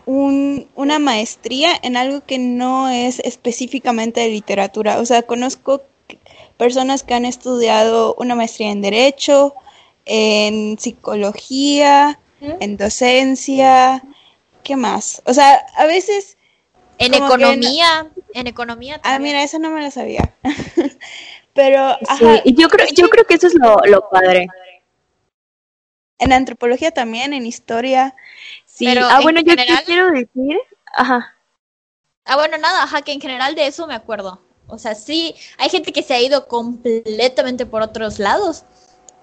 [0.06, 5.00] una maestría en algo que no es específicamente de literatura.
[5.00, 5.82] O sea, conozco
[6.56, 9.54] personas que han estudiado una maestría en derecho,
[10.04, 14.02] en psicología, en docencia,
[14.62, 15.22] ¿qué más?
[15.26, 16.36] O sea, a veces...
[16.98, 19.00] En economía, en economía.
[19.02, 20.32] Ah, mira, eso no me lo sabía.
[21.52, 24.46] Pero, sí, yo creo, yo creo que eso es lo, lo padre.
[26.18, 28.14] En antropología también, en historia.
[28.76, 29.54] Sí, ah, bueno, yo
[29.86, 30.58] quiero decir,
[30.92, 31.34] ajá.
[32.26, 34.42] Ah, bueno, nada, ajá, que en general de eso me acuerdo.
[34.66, 38.64] O sea, sí, hay gente que se ha ido completamente por otros lados.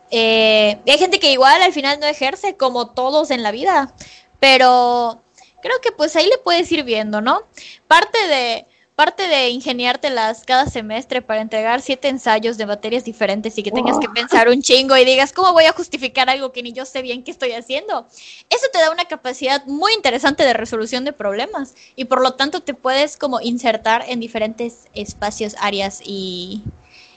[0.09, 3.93] Eh, y hay gente que igual al final no ejerce como todos en la vida.
[4.39, 5.21] Pero
[5.61, 7.43] creo que pues ahí le puedes ir viendo, ¿no?
[7.87, 13.63] Parte de, parte de ingeniártelas cada semestre para entregar siete ensayos de materias diferentes y
[13.63, 16.73] que tengas que pensar un chingo y digas, ¿cómo voy a justificar algo que ni
[16.73, 18.07] yo sé bien qué estoy haciendo?
[18.49, 22.61] Eso te da una capacidad muy interesante de resolución de problemas y por lo tanto
[22.61, 26.61] te puedes como insertar en diferentes espacios, áreas y,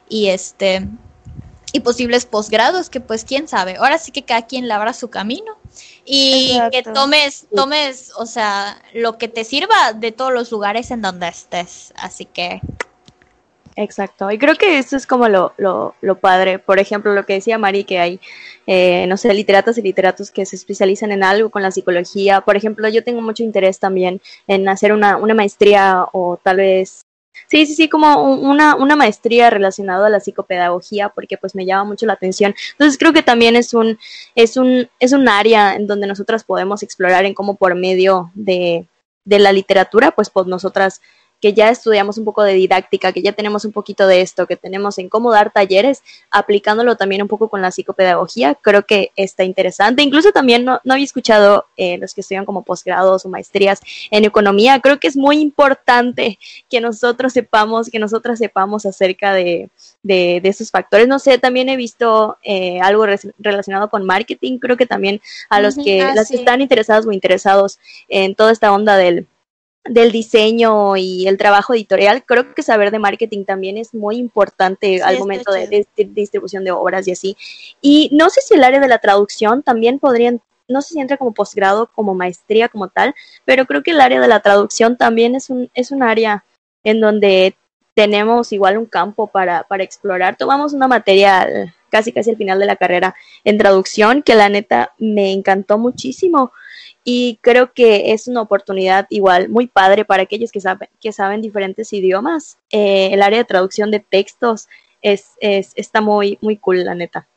[0.08, 0.88] y este
[1.72, 3.76] y posibles posgrados que pues quién sabe.
[3.76, 5.56] Ahora sí que cada quien labra su camino
[6.04, 11.02] y que tomes, tomes, o sea, lo que te sirva de todos los lugares en
[11.02, 11.92] donde estés.
[11.96, 12.60] Así que.
[13.78, 16.58] Exacto, y creo que eso es como lo, lo, lo padre.
[16.58, 18.20] Por ejemplo, lo que decía Mari, que hay,
[18.66, 22.40] eh, no sé, literatos y literatos que se especializan en algo con la psicología.
[22.40, 27.05] Por ejemplo, yo tengo mucho interés también en hacer una, una maestría o tal vez
[27.48, 31.84] Sí, sí, sí, como una, una maestría relacionada a la psicopedagogía, porque pues me llama
[31.84, 32.54] mucho la atención.
[32.72, 33.98] Entonces creo que también es un,
[34.34, 38.86] es un, es un área en donde nosotras podemos explorar en cómo por medio de,
[39.24, 41.00] de la literatura, pues, pues nosotras
[41.40, 44.56] que ya estudiamos un poco de didáctica, que ya tenemos un poquito de esto, que
[44.56, 49.44] tenemos en cómo dar talleres, aplicándolo también un poco con la psicopedagogía, creo que está
[49.44, 50.02] interesante.
[50.02, 54.24] Incluso también no, no había escuchado eh, los que estudian como posgrados o maestrías en
[54.24, 59.68] economía, creo que es muy importante que nosotros sepamos, que nosotras sepamos acerca de,
[60.02, 61.08] de, esos factores.
[61.08, 63.06] No sé, también he visto eh, algo
[63.38, 65.20] relacionado con marketing, creo que también
[65.50, 69.26] a los que, ah, las que están interesadas o interesados en toda esta onda del
[69.88, 75.02] del diseño y el trabajo editorial, creo que saber de marketing también es muy importante
[75.02, 77.36] al momento de, distribución de obras y así.
[77.80, 81.16] Y no sé si el área de la traducción también podrían, no sé si entra
[81.16, 85.34] como posgrado, como maestría, como tal, pero creo que el área de la traducción también
[85.34, 86.44] es un, es un área
[86.84, 87.56] en donde
[87.94, 90.36] tenemos igual un campo para, para explorar.
[90.36, 94.92] Tomamos una materia casi casi al final de la carrera en traducción que la neta
[94.98, 96.52] me encantó muchísimo
[97.08, 101.40] y creo que es una oportunidad igual muy padre para aquellos que saben, que saben
[101.40, 102.58] diferentes idiomas.
[102.70, 104.66] Eh, el área de traducción de textos
[105.02, 107.28] es, es, está muy, muy cool, la neta.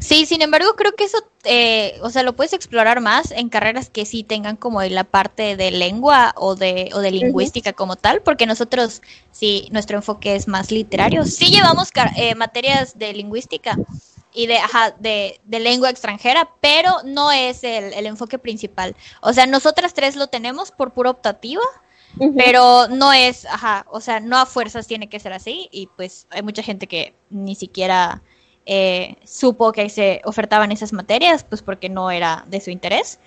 [0.00, 3.88] Sí, sin embargo, creo que eso, eh, o sea, lo puedes explorar más en carreras
[3.88, 8.20] que sí tengan como la parte de lengua o de, o de lingüística como tal,
[8.22, 11.24] porque nosotros, sí, nuestro enfoque es más literario.
[11.24, 13.78] Sí llevamos eh, materias de lingüística
[14.32, 18.96] y de, ajá, de, de, lengua extranjera, pero no es el, el, enfoque principal.
[19.20, 21.62] O sea, nosotras tres lo tenemos por pura optativa,
[22.36, 26.26] pero no es, ajá, o sea, no a fuerzas tiene que ser así y pues
[26.30, 28.22] hay mucha gente que ni siquiera
[28.66, 33.18] eh, supo que se ofertaban esas materias, pues porque no era de su interés.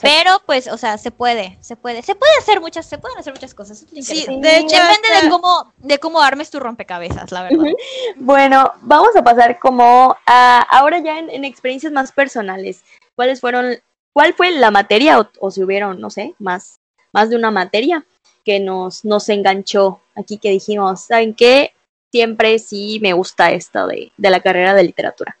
[0.00, 3.32] Pero pues, o sea, se puede, se puede, se puede hacer muchas, se pueden hacer
[3.32, 3.84] muchas cosas.
[4.00, 7.72] Sí, de hecho, depende de cómo, de cómo armes tu rompecabezas, la verdad.
[8.16, 12.84] Bueno, vamos a pasar como a ahora ya en, experiencias más personales.
[13.16, 13.76] ¿Cuáles fueron,
[14.12, 16.80] cuál fue la materia o, o, si hubieron, no sé, más,
[17.12, 18.06] más de una materia
[18.44, 21.72] que nos, nos enganchó aquí que dijimos, ¿saben qué?
[22.12, 25.38] siempre sí me gusta esto de, de la carrera de literatura.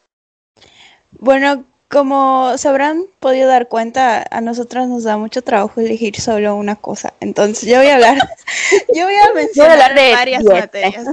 [1.12, 6.56] Bueno, como se habrán podido dar cuenta, a nosotros nos da mucho trabajo elegir solo
[6.56, 7.12] una cosa.
[7.20, 8.16] Entonces, yo voy a hablar,
[8.94, 11.06] yo voy a mencionar de varias materias.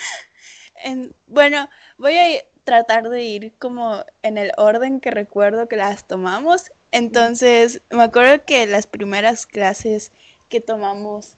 [0.84, 6.04] en, bueno, voy a tratar de ir como en el orden que recuerdo que las
[6.04, 6.70] tomamos.
[6.92, 10.12] Entonces, me acuerdo que las primeras clases
[10.50, 11.36] que tomamos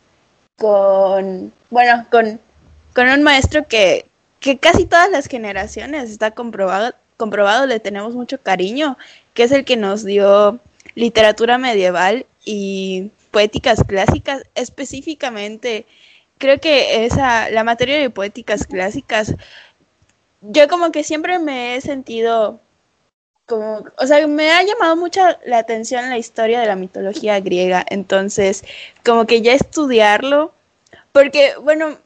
[0.57, 2.41] con, bueno, con
[2.99, 4.07] con un maestro que,
[4.41, 8.97] que casi todas las generaciones está comprobado, comprobado, le tenemos mucho cariño,
[9.35, 10.59] que es el que nos dio
[10.95, 15.85] literatura medieval y poéticas clásicas, específicamente
[16.39, 19.35] creo que esa la materia de poéticas clásicas
[20.41, 22.61] yo como que siempre me he sentido
[23.47, 27.85] como, o sea, me ha llamado mucho la atención la historia de la mitología griega,
[27.89, 28.65] entonces
[29.05, 30.53] como que ya estudiarlo
[31.13, 31.99] porque bueno,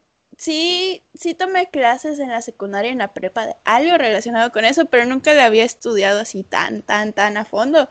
[0.43, 4.65] sí, sí tomé clases en la secundaria y en la prepa de algo relacionado con
[4.65, 7.89] eso, pero nunca lo había estudiado así tan, tan, tan a fondo.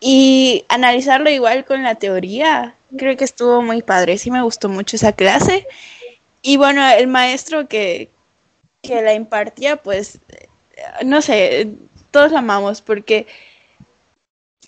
[0.00, 4.96] Y analizarlo igual con la teoría, creo que estuvo muy padre, sí me gustó mucho
[4.96, 5.66] esa clase.
[6.40, 8.08] Y bueno, el maestro que,
[8.80, 10.20] que la impartía, pues,
[11.04, 11.68] no sé,
[12.10, 13.26] todos la amamos porque...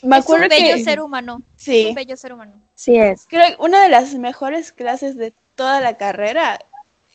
[0.03, 1.41] Me acuerdo es un bello ser humano.
[1.57, 1.81] Sí.
[1.81, 2.53] Es un bello ser humano.
[2.75, 3.27] Sí es.
[3.27, 6.61] Creo que una de las mejores clases de toda la carrera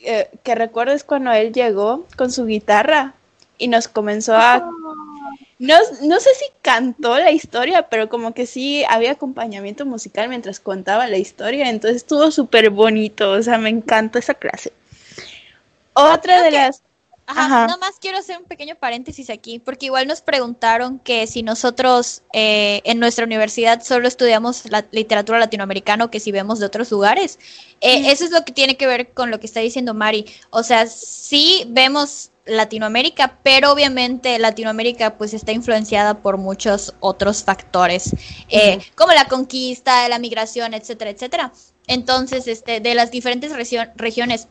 [0.03, 3.13] eh, que recuerdo es cuando él llegó con su guitarra
[3.57, 4.69] y nos comenzó a...
[5.59, 10.59] No, no sé si cantó la historia, pero como que sí había acompañamiento musical mientras
[10.59, 14.73] contaba la historia, entonces estuvo súper bonito, o sea, me encantó esa clase.
[15.93, 16.81] Otra de las...
[17.27, 21.43] Ajá, nada más quiero hacer un pequeño paréntesis aquí, porque igual nos preguntaron que si
[21.43, 26.65] nosotros eh, en nuestra universidad solo estudiamos la literatura latinoamericana o que si vemos de
[26.65, 27.39] otros lugares.
[27.79, 30.25] Eh, eso es lo que tiene que ver con lo que está diciendo Mari.
[30.49, 38.15] O sea, sí vemos Latinoamérica, pero obviamente Latinoamérica pues está influenciada por muchos otros factores,
[38.49, 41.53] eh, como la conquista, la migración, etcétera, etcétera.
[41.87, 43.51] Entonces, este, de las diferentes
[43.95, 44.47] regiones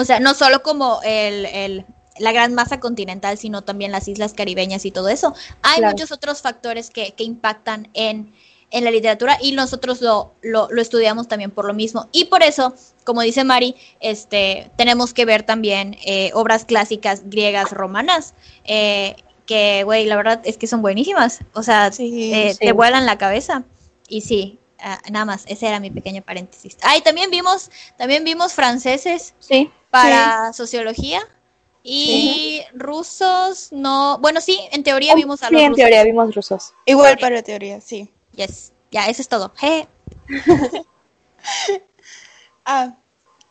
[0.00, 1.86] o sea, no solo como el, el,
[2.18, 5.34] la gran masa continental, sino también las islas caribeñas y todo eso.
[5.62, 8.32] Hay muchos otros factores que, que impactan en,
[8.70, 12.08] en, la literatura y nosotros lo, lo, lo, estudiamos también por lo mismo.
[12.12, 17.70] Y por eso, como dice Mari, este, tenemos que ver también eh, obras clásicas griegas,
[17.70, 18.34] romanas.
[18.64, 21.40] Eh, que, güey, la verdad es que son buenísimas.
[21.54, 23.64] O sea, eh, te vuelan la cabeza.
[24.08, 26.76] Y sí, Ah, nada más, ese era mi pequeño paréntesis.
[26.82, 31.20] Ah, y también vimos, también vimos franceses sí, para sociología.
[31.82, 34.18] Y rusos, no.
[34.18, 36.74] Bueno, sí, en teoría vimos a los sí, en teoría vimos rusos.
[36.84, 38.12] Igual para teoría, sí.
[38.34, 39.52] Yes, ya, eso es todo.
[39.58, 39.88] Hey.
[42.66, 42.94] ah,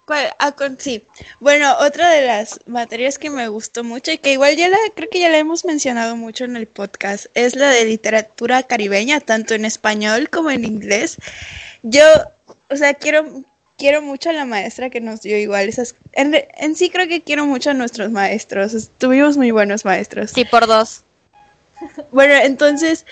[0.10, 1.04] Ah, sí.
[1.40, 5.10] Bueno, otra de las materias que me gustó mucho y que igual ya la, creo
[5.10, 9.54] que ya la hemos mencionado mucho en el podcast, es la de literatura caribeña, tanto
[9.54, 11.18] en español como en inglés.
[11.84, 12.04] Yo,
[12.70, 13.44] o sea, quiero,
[13.78, 15.96] quiero mucho a la maestra que nos dio igual esas...
[16.14, 20.32] En, en sí creo que quiero mucho a nuestros maestros, tuvimos muy buenos maestros.
[20.32, 21.04] Sí, por dos.
[22.12, 23.06] Bueno, entonces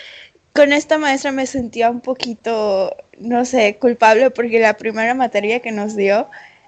[0.54, 5.72] con esta maestra me sentía un poquito, no sé, culpable porque la primera materia que
[5.72, 6.28] nos dio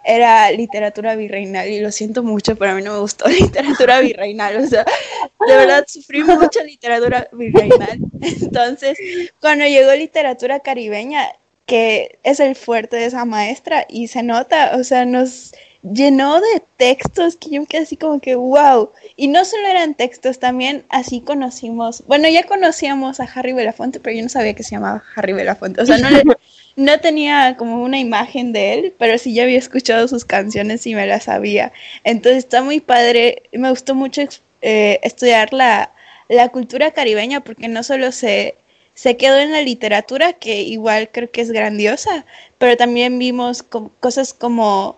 [0.09, 4.57] era literatura virreinal y lo siento mucho, pero a mí no me gustó literatura virreinal,
[4.57, 7.99] o sea, de verdad sufrí mucha literatura virreinal.
[8.21, 8.97] Entonces,
[9.39, 11.29] cuando llegó literatura caribeña,
[11.67, 15.53] que es el fuerte de esa maestra y se nota, o sea, nos
[15.83, 18.91] llenó de textos que yo me quedé así como que wow.
[19.15, 24.17] Y no solo eran textos, también así conocimos, bueno, ya conocíamos a Harry Belafonte, pero
[24.17, 25.81] yo no sabía que se llamaba Harry Belafonte.
[25.81, 26.09] O sea, no,
[26.75, 30.95] no tenía como una imagen de él, pero sí ya había escuchado sus canciones y
[30.95, 31.71] me las sabía.
[32.03, 34.21] Entonces está muy padre, me gustó mucho
[34.61, 35.91] eh, estudiar la,
[36.29, 38.55] la cultura caribeña porque no solo se
[38.99, 42.25] se quedó en la literatura, que igual creo que es grandiosa,
[42.57, 44.97] pero también vimos cosas como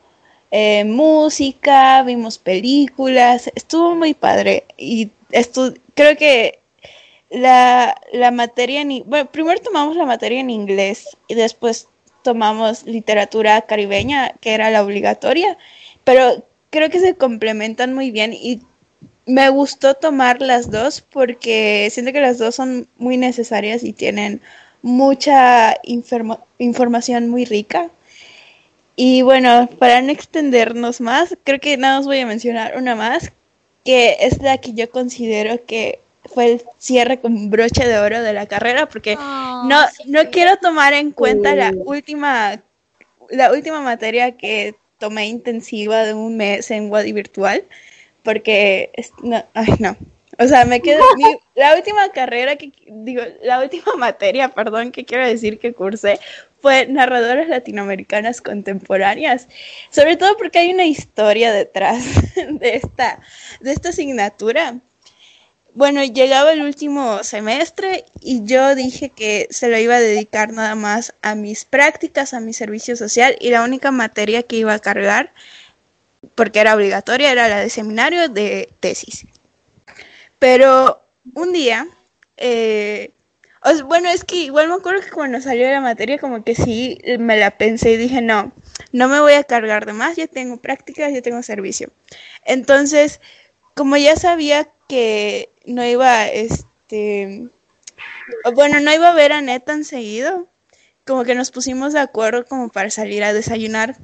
[0.49, 4.65] eh, música, vimos películas, estuvo muy padre.
[4.75, 5.11] Y
[5.93, 6.60] creo que
[7.31, 11.87] la, la materia, en, bueno, primero tomamos la materia en inglés y después
[12.23, 15.57] tomamos literatura caribeña, que era la obligatoria,
[16.03, 18.61] pero creo que se complementan muy bien y
[19.25, 24.41] me gustó tomar las dos porque siento que las dos son muy necesarias y tienen
[24.81, 25.75] mucha
[26.57, 27.89] información muy rica.
[28.95, 33.31] Y bueno, para no extendernos más, creo que nada más voy a mencionar una más,
[33.85, 35.99] que es la que yo considero que
[36.33, 40.57] fue el cierre con broche de oro de la carrera, porque oh, no, no quiero
[40.57, 42.61] tomar en cuenta la última,
[43.29, 47.63] la última materia que tomé intensiva de un mes en Wadi Virtual,
[48.23, 48.91] porque,
[49.23, 49.97] no, ay, no.
[50.39, 51.03] O sea, me quedo,
[51.55, 56.19] la última carrera que, digo, la última materia, perdón, que quiero decir que cursé
[56.61, 59.47] fue narradoras latinoamericanas contemporáneas,
[59.89, 62.03] sobre todo porque hay una historia detrás
[62.35, 63.19] de esta,
[63.59, 64.79] de esta asignatura.
[65.73, 70.75] Bueno, llegaba el último semestre y yo dije que se lo iba a dedicar nada
[70.75, 74.79] más a mis prácticas, a mi servicio social y la única materia que iba a
[74.79, 75.33] cargar
[76.35, 79.25] porque era obligatoria, era la de seminario de tesis.
[80.39, 81.01] Pero
[81.35, 81.87] un día,
[82.37, 83.11] eh,
[83.85, 87.37] bueno, es que igual me acuerdo que cuando salió la materia, como que sí me
[87.37, 88.51] la pensé y dije, no,
[88.91, 91.91] no me voy a cargar de más, ya tengo prácticas, ya tengo servicio.
[92.45, 93.21] Entonces,
[93.75, 97.47] como ya sabía que no iba, este,
[98.53, 100.47] bueno, no iba a ver a Neta tan seguido,
[101.05, 103.97] como que nos pusimos de acuerdo como para salir a desayunar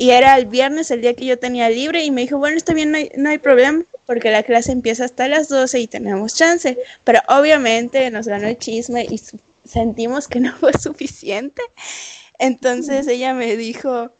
[0.00, 2.72] y era el viernes, el día que yo tenía libre, y me dijo, bueno, está
[2.72, 6.34] bien, no hay, no hay problema, porque la clase empieza hasta las 12 y tenemos
[6.34, 6.78] chance.
[7.04, 9.20] Pero obviamente nos ganó el chisme y
[9.64, 11.62] sentimos que no fue suficiente.
[12.38, 14.10] Entonces ella me dijo,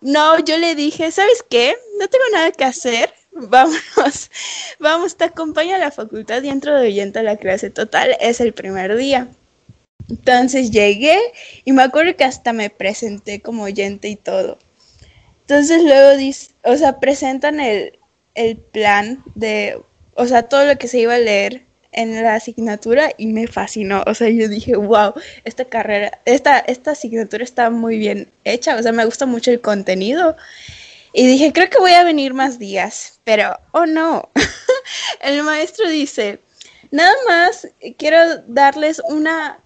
[0.00, 1.76] no, yo le dije, ¿sabes qué?
[2.00, 3.14] No tengo nada que hacer.
[3.34, 4.30] Vámonos,
[4.78, 7.70] vamos, te acompaño a la facultad y entro de oyente a la clase.
[7.70, 9.28] Total, es el primer día.
[10.08, 11.18] Entonces llegué
[11.64, 14.58] y me acuerdo que hasta me presenté como oyente y todo.
[15.40, 17.98] Entonces luego dice, o sea, presentan el,
[18.34, 19.82] el plan de,
[20.14, 24.04] o sea, todo lo que se iba a leer en la asignatura y me fascinó.
[24.06, 25.14] O sea, yo dije, wow,
[25.44, 28.76] esta carrera, esta, esta asignatura está muy bien hecha.
[28.76, 30.36] O sea, me gusta mucho el contenido.
[31.14, 33.20] Y dije, creo que voy a venir más días.
[33.22, 34.30] Pero, oh no.
[35.20, 36.40] el maestro dice,
[36.90, 39.60] nada más quiero darles una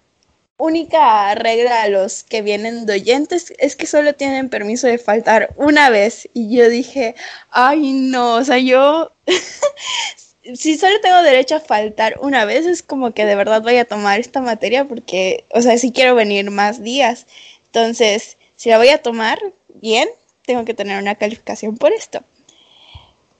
[0.57, 5.53] única regla a los que vienen de oyentes es que solo tienen permiso de faltar
[5.55, 6.29] una vez.
[6.33, 7.15] Y yo dije,
[7.49, 9.11] ay no, o sea, yo,
[10.55, 13.85] si solo tengo derecho a faltar una vez, es como que de verdad voy a
[13.85, 17.25] tomar esta materia porque, o sea, si quiero venir más días.
[17.67, 19.39] Entonces, si la voy a tomar,
[19.75, 20.09] bien,
[20.49, 22.23] tengo que tener una calificación por esto.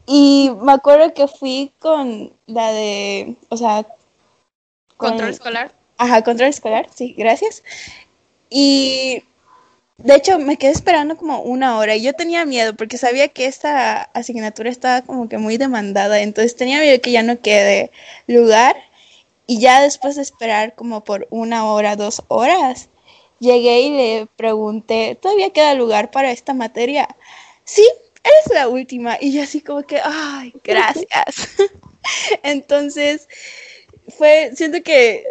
[0.05, 3.87] Y me acuerdo que fui con la de, o sea...
[4.95, 5.71] Control escolar.
[5.97, 7.63] Ajá, control escolar, sí, gracias.
[8.47, 9.23] Y
[9.97, 13.47] de hecho me quedé esperando como una hora y yo tenía miedo porque sabía que
[13.47, 17.89] esta asignatura estaba como que muy demandada, entonces tenía miedo que ya no quede
[18.27, 18.75] lugar
[19.47, 22.89] y ya después de esperar como por una hora, dos horas,
[23.39, 27.07] llegué y le pregunté, ¿todavía queda lugar para esta materia?
[27.63, 27.87] Sí,
[28.23, 31.55] eres la última y yo así como que, ay, gracias.
[32.43, 33.27] entonces
[34.17, 35.25] fue, siento que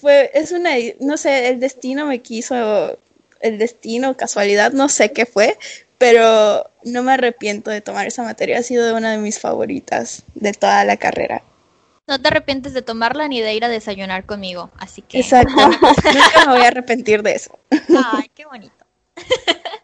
[0.00, 0.70] fue, es una,
[1.00, 2.98] no sé, el destino me quiso,
[3.40, 5.58] el destino, casualidad, no sé qué fue,
[5.98, 10.52] pero no me arrepiento de tomar esa materia, ha sido una de mis favoritas de
[10.52, 11.42] toda la carrera.
[12.06, 15.20] No te arrepientes de tomarla ni de ir a desayunar conmigo, así que...
[15.20, 17.58] Exacto, nunca me voy a arrepentir de eso.
[17.70, 18.84] Ay, qué bonito.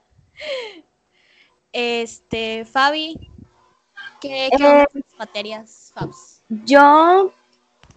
[1.71, 3.31] Este, Fabi,
[4.21, 4.87] ¿qué, qué eh,
[5.19, 6.43] materias, Fabs?
[6.49, 7.33] Yo,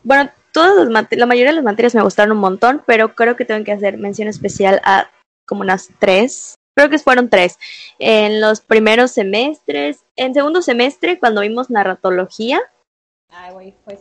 [0.03, 3.45] bueno, todas las la mayoría de las materias me gustaron un montón, pero creo que
[3.45, 5.09] tengo que hacer mención especial a
[5.45, 6.55] como unas tres.
[6.75, 7.57] Creo que fueron tres.
[7.99, 12.61] En los primeros semestres, en segundo semestre, cuando vimos narratología.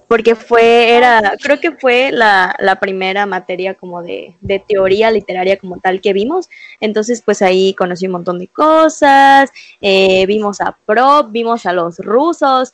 [0.09, 5.59] Porque fue, era, creo que fue la, la primera materia como de, de teoría literaria
[5.59, 6.49] como tal que vimos.
[6.81, 11.99] Entonces, pues ahí conocí un montón de cosas, eh, vimos a Prop, vimos a los
[11.99, 12.73] rusos.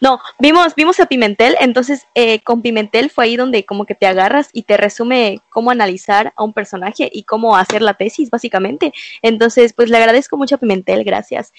[0.00, 4.06] No, vimos, vimos a Pimentel, entonces eh, con Pimentel fue ahí donde como que te
[4.06, 8.92] agarras y te resume cómo analizar a un personaje y cómo hacer la tesis, básicamente.
[9.22, 11.52] Entonces, pues le agradezco mucho a Pimentel, gracias.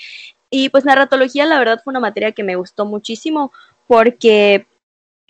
[0.51, 3.51] Y pues narratología, la verdad, fue una materia que me gustó muchísimo
[3.89, 4.67] porque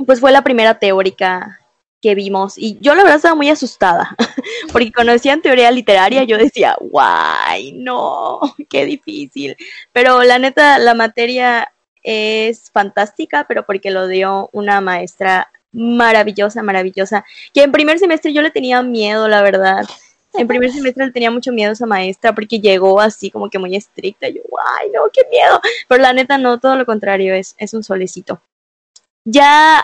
[0.05, 1.62] pues fue la primera teórica
[2.01, 4.18] que vimos y yo la verdad estaba muy asustada
[4.74, 9.55] porque conocían teoría literaria yo decía guay no qué difícil
[9.93, 11.72] pero la neta la materia
[12.03, 18.41] es fantástica pero porque lo dio una maestra maravillosa maravillosa que en primer semestre yo
[18.41, 19.86] le tenía miedo la verdad
[20.34, 23.57] en primer semestre le tenía mucho miedo a esa maestra porque llegó así como que
[23.57, 24.30] muy estricta.
[24.30, 24.41] Yo,
[24.80, 25.60] ay, no, qué miedo.
[25.88, 28.39] Pero la neta no, todo lo contrario, es, es un solecito.
[29.32, 29.80] Ya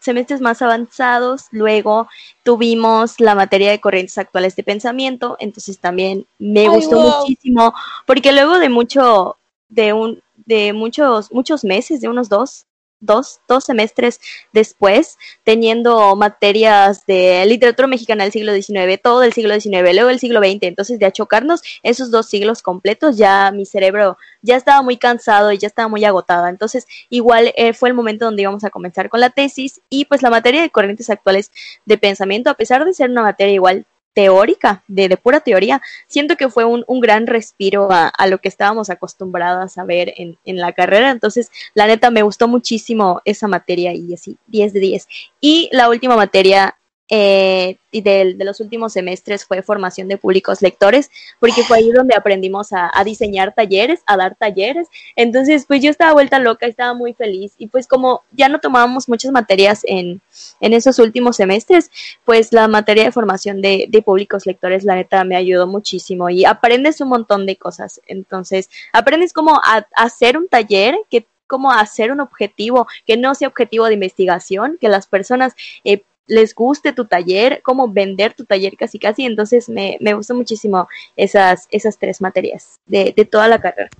[0.00, 2.06] semestres más avanzados, luego
[2.42, 7.10] tuvimos la materia de corrientes actuales de pensamiento, entonces también me Ay, gustó wow.
[7.10, 7.72] muchísimo,
[8.06, 9.38] porque luego de mucho,
[9.70, 12.66] de un, de muchos, muchos meses, de unos dos,
[13.00, 14.20] dos, dos semestres
[14.52, 20.20] después, teniendo materias de literatura mexicana del siglo XIX, todo el siglo XIX, luego el
[20.20, 24.96] siglo XX, entonces de achocarnos esos dos siglos completos, ya mi cerebro ya estaba muy
[24.96, 28.70] cansado y ya estaba muy agotada, entonces igual eh, fue el momento donde íbamos a
[28.70, 31.50] comenzar con la tesis y pues la materia de corrientes actuales
[31.86, 36.36] de pensamiento, a pesar de ser una materia igual teórica, de, de pura teoría, siento
[36.36, 40.38] que fue un, un gran respiro a, a, lo que estábamos acostumbradas a ver en,
[40.44, 41.10] en, la carrera.
[41.10, 45.08] Entonces, la neta, me gustó muchísimo esa materia y así, 10 de 10.
[45.40, 46.76] Y la última materia
[47.10, 52.14] eh, de, de, los últimos semestres fue formación de públicos lectores, porque fue ahí donde
[52.14, 54.86] aprendimos a, diseñar talleres, a dar talleres.
[55.16, 57.54] Entonces, pues yo estaba vuelta loca, estaba muy feliz.
[57.58, 60.20] Y pues como ya no tomábamos muchas materias en,
[60.60, 61.90] en esos últimos semestres,
[62.24, 66.44] pues la materia de formación de, de públicos lectores, la neta, me ayudó muchísimo y
[66.44, 68.00] aprendes un montón de cosas.
[68.06, 69.60] Entonces, aprendes cómo
[69.96, 74.88] hacer un taller que cómo hacer un objetivo que no sea objetivo de investigación, que
[74.88, 79.24] las personas eh, les guste tu taller, cómo vender tu taller casi casi.
[79.24, 83.90] Entonces me, me gustó muchísimo esas, esas tres materias de, de toda la carrera.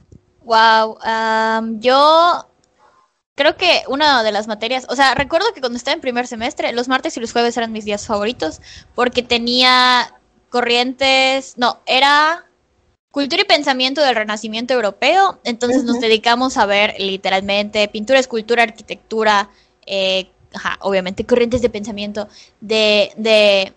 [0.45, 2.47] Wow, um, yo
[3.35, 6.73] creo que una de las materias, o sea, recuerdo que cuando estaba en primer semestre,
[6.73, 8.61] los martes y los jueves eran mis días favoritos
[8.95, 10.15] porque tenía
[10.51, 12.47] corrientes, no, era
[13.11, 15.87] cultura y pensamiento del renacimiento europeo, entonces uh -huh.
[15.87, 19.51] nos dedicamos a ver literalmente pintura, escultura, arquitectura,
[19.87, 22.29] eh, ajá, obviamente corrientes de pensamiento
[22.61, 23.73] de, de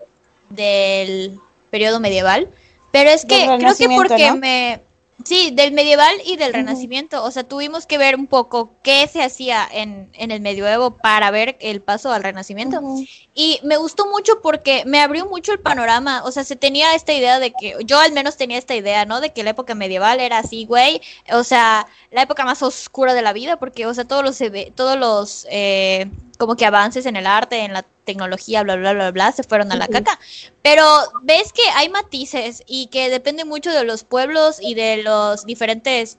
[0.49, 1.39] del
[1.71, 2.49] periodo medieval,
[2.91, 4.37] pero es que creo que porque ¿no?
[4.37, 4.81] me
[5.23, 6.55] sí, del medieval y del uh -huh.
[6.57, 10.91] renacimiento, o sea, tuvimos que ver un poco qué se hacía en, en el medioevo
[10.91, 12.79] para ver el paso al renacimiento.
[12.81, 13.09] Uh -huh.
[13.33, 17.13] Y me gustó mucho porque me abrió mucho el panorama, o sea, se tenía esta
[17.13, 19.21] idea de que, yo al menos tenía esta idea, ¿no?
[19.21, 21.01] De que la época medieval era así, güey,
[21.31, 24.37] o sea, la época más oscura de la vida, porque, o sea, todos los,
[24.75, 26.09] todos los, eh,
[26.43, 29.71] como que avances en el arte, en la tecnología, bla, bla, bla, bla, se fueron
[29.71, 30.19] a la caca.
[30.61, 30.85] Pero
[31.21, 36.17] ves que hay matices y que depende mucho de los pueblos y de los diferentes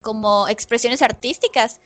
[0.00, 1.82] como expresiones artísticas.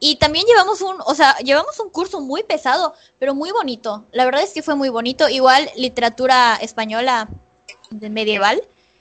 [0.00, 4.04] Y también llevamos un, o sea, llevamos un curso muy pesado, pero muy bonito.
[4.12, 5.30] La verdad es que fue muy bonito.
[5.30, 7.30] Igual literatura española
[7.90, 8.60] medieval.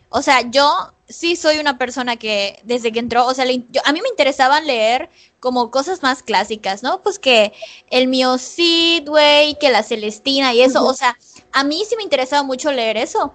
[0.10, 3.82] O sea, yo sí soy una persona que desde que entró, o sea, le, yo,
[3.86, 7.02] a mí me interesaban leer como cosas más clásicas, ¿no?
[7.02, 7.54] Pues que
[7.90, 10.92] el mío Cid, güey, que la Celestina y eso, uh -huh.
[10.92, 11.18] o sea,
[11.52, 13.34] a mí sí me interesaba mucho leer eso.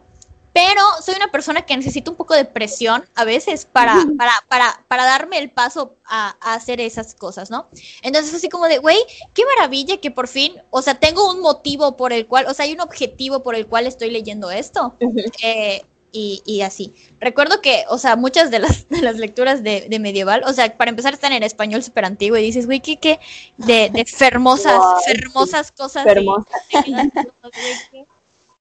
[0.55, 4.17] Pero soy una persona que necesita un poco de presión a veces para, uh -huh.
[4.19, 7.69] para, para, para darme el paso a, a, hacer esas cosas, ¿no?
[8.03, 8.99] Entonces así como de, güey,
[9.33, 12.67] qué maravilla que por fin, o sea, tengo un motivo por el cual, o sea,
[12.67, 14.95] hay un objetivo por el cual estoy leyendo esto.
[15.01, 15.33] Uh -huh.
[15.43, 16.95] eh, y, y, así.
[17.21, 20.77] Recuerdo que, o sea, muchas de las, de las lecturas de, de, medieval, o sea,
[20.77, 23.19] para empezar están en español súper antiguo y dices, güey, ¿qué, qué?
[23.57, 25.73] De, de fermosas, wow, fermosas sí.
[25.77, 26.05] cosas.
[26.05, 26.47] Fermosa.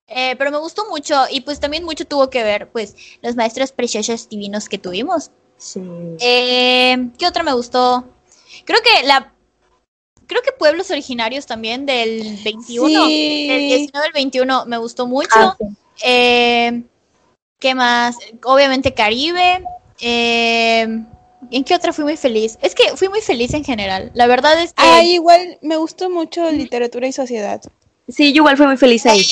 [0.08, 3.72] eh, pero me gustó mucho y pues también mucho tuvo que ver, pues, los maestros
[3.72, 5.32] preciosos divinos que tuvimos.
[5.58, 5.82] Sí.
[6.20, 8.06] Eh, ¿Qué otra me gustó?
[8.66, 9.34] Creo que la...
[10.26, 13.48] Creo que Pueblos Originarios también del 21, sí.
[13.50, 15.30] del 19 al 21 me gustó mucho.
[15.36, 15.66] Ah, sí.
[16.06, 16.84] eh,
[17.62, 18.18] ¿Qué más?
[18.44, 19.64] Obviamente Caribe.
[20.02, 20.82] Eh,
[21.52, 22.58] ¿En qué otra fui muy feliz?
[22.62, 24.12] Es que fui muy feliz en general.
[24.16, 24.84] La verdad es que.
[24.84, 27.62] Ah, igual me gustó mucho literatura y sociedad.
[28.10, 29.24] Sí, yo igual fui muy feliz ahí.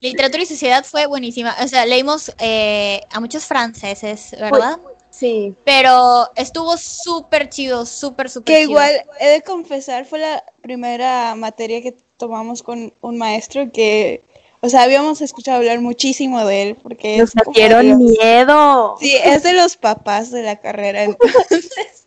[0.00, 1.54] literatura y sociedad fue buenísima.
[1.62, 4.78] O sea, leímos eh, a muchos franceses, ¿verdad?
[5.10, 5.54] Sí.
[5.64, 8.70] Pero estuvo súper chido, súper, súper Que chido.
[8.70, 14.24] igual, he de confesar, fue la primera materia que tomamos con un maestro que,
[14.64, 18.96] o sea, habíamos escuchado hablar muchísimo de él, porque Nos dieron miedo.
[19.00, 22.04] Sí, es de los papás de la carrera, entonces,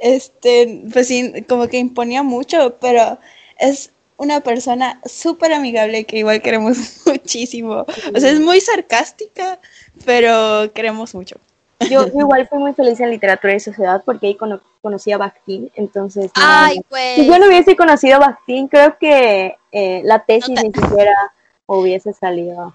[0.00, 3.18] este, pues sí, como que imponía mucho, pero
[3.58, 7.84] es una persona súper amigable que igual queremos muchísimo.
[8.14, 9.58] O sea, es muy sarcástica,
[10.04, 11.36] pero queremos mucho.
[11.90, 15.18] Yo, yo igual fui muy feliz en literatura y sociedad porque ahí cono- conocí a
[15.18, 16.26] Bakhtin, entonces...
[16.36, 16.82] no, Ay, no.
[16.88, 17.14] pues.
[17.16, 20.74] Si yo no hubiese conocido a Bakhtin, creo que eh, la tesis No te- ni
[20.74, 21.14] siquiera
[21.76, 22.74] hubiese salido.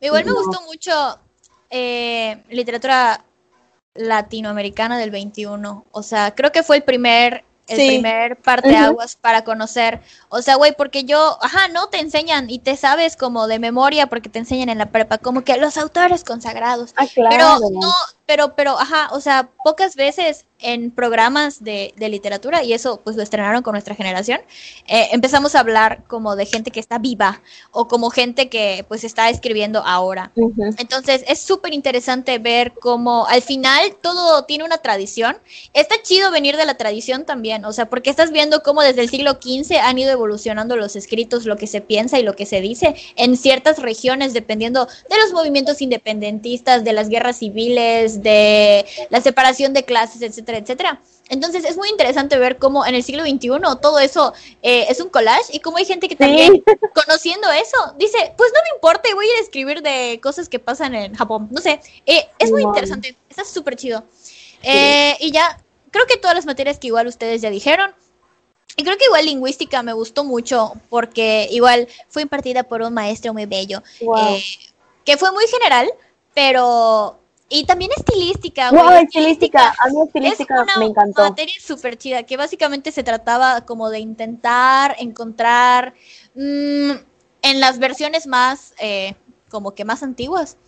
[0.00, 0.36] Igual me No.
[0.36, 1.18] gustó mucho
[1.70, 3.24] eh, literatura
[3.94, 5.84] latinoamericana del 21.
[5.90, 7.86] O sea, creo que fue el primer, el Sí.
[7.88, 10.00] primer parteaguas para conocer.
[10.28, 14.06] O sea, güey, porque yo, ajá, no te enseñan y te sabes como de memoria
[14.06, 16.92] porque te enseñan en la prepa, como que los autores consagrados.
[16.96, 17.36] Ah, claro.
[17.60, 17.92] Pero no,
[18.24, 23.16] pero, pero, ajá, o sea, pocas veces en programas de, de literatura, y eso pues
[23.16, 24.40] lo estrenaron con nuestra generación,
[24.86, 29.04] eh, empezamos a hablar como de gente que está viva o como gente que pues
[29.04, 30.32] está escribiendo ahora.
[30.78, 35.38] Entonces es súper interesante ver cómo al final todo tiene una tradición.
[35.74, 39.08] Está chido venir de la tradición también, o sea, porque estás viendo cómo desde el
[39.08, 42.60] siglo XV han ido evolucionando los escritos, lo que se piensa y lo que se
[42.60, 49.20] dice en ciertas regiones, dependiendo de los movimientos independentistas, de las guerras civiles, de la
[49.20, 51.00] separación de clases, etcétera, etcétera.
[51.28, 53.50] Entonces es muy interesante ver cómo en el siglo XXI
[53.82, 54.32] todo eso
[54.62, 56.62] eh, es un collage y cómo hay gente que también Sí.
[57.04, 60.58] conociendo eso, dice, pues no me importa, voy a ir a escribir de cosas que
[60.58, 64.04] pasan en Japón, no sé, eh, es muy interesante, está súper chido.
[64.62, 67.94] Eh, y ya, creo que todas las materias que igual ustedes ya dijeron,
[68.76, 73.32] y creo que igual lingüística me gustó mucho porque igual fue impartida por un maestro
[73.34, 74.38] muy bello, Wow.
[75.04, 75.90] que fue muy general,
[76.34, 77.18] pero...
[77.48, 78.70] Y también estilística.
[78.70, 79.74] Wow, güey, estilística.
[79.78, 81.22] A mí estilística es una me encantó.
[81.22, 85.94] materia súper chida, que básicamente se trataba como de intentar encontrar
[86.34, 86.90] mm,
[87.42, 89.14] en las versiones más, eh,
[89.48, 90.58] como que más antiguas,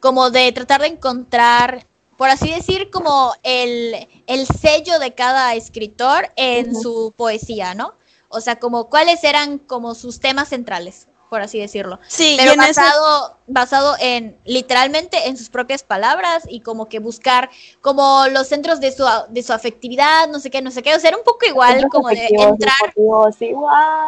[0.00, 1.86] como de tratar de encontrar,
[2.16, 7.94] por así decir, como el, el sello de cada escritor en su poesía, ¿no?
[8.30, 11.98] O sea, como cuáles eran como sus temas centrales, por así decirlo.
[12.08, 17.48] Sí, pero ese- basado, basado en literalmente en sus propias palabras y como que buscar
[17.80, 21.00] como los centros de su, de su afectividad, no sé qué, no sé qué, o
[21.00, 22.92] sea, era un poco igual Centros como de entrar,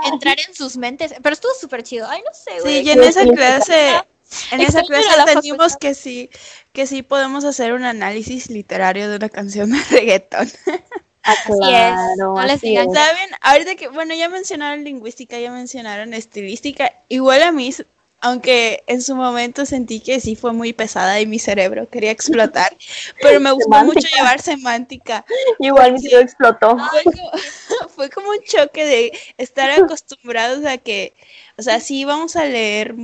[0.05, 2.83] entrar en sus mentes, pero estuvo súper chido, ay, no sé, güey.
[2.83, 4.03] Sí, y en Sí, esa clase,
[4.51, 6.31] en esa clase entendimos que sí,
[6.73, 10.51] que sí podemos hacer un análisis literario de una canción de reggaetón.
[11.25, 12.93] Ah, claro, no les digan.
[12.93, 13.31] ¿Saben?
[13.41, 17.73] Ahorita que, bueno, ya mencionaron lingüística, ya mencionaron estilística, igual a mí,
[18.21, 22.77] aunque en su momento sentí que sí fue muy pesada y mi cerebro quería explotar,
[23.21, 24.17] pero me gustó mucho Semántica.
[24.17, 25.25] llevar semántica.
[25.59, 26.77] Igual mi cerebro explotó.
[26.79, 27.31] Fue como,
[27.95, 31.15] fue como un choque de estar acostumbrados a que,
[31.57, 32.95] o sea, sí vamos a leer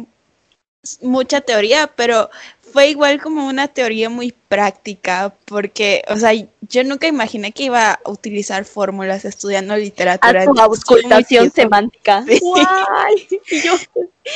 [1.02, 2.30] mucha teoría, pero
[2.72, 7.92] fue igual como una teoría muy práctica, porque, o sea, yo nunca imaginé que iba
[7.92, 10.42] a utilizar fórmulas estudiando literatura.
[10.42, 12.24] A tu auscultación semántica.
[12.26, 12.38] Sí.
[12.40, 13.28] Guay.
[13.50, 13.76] Y, yo-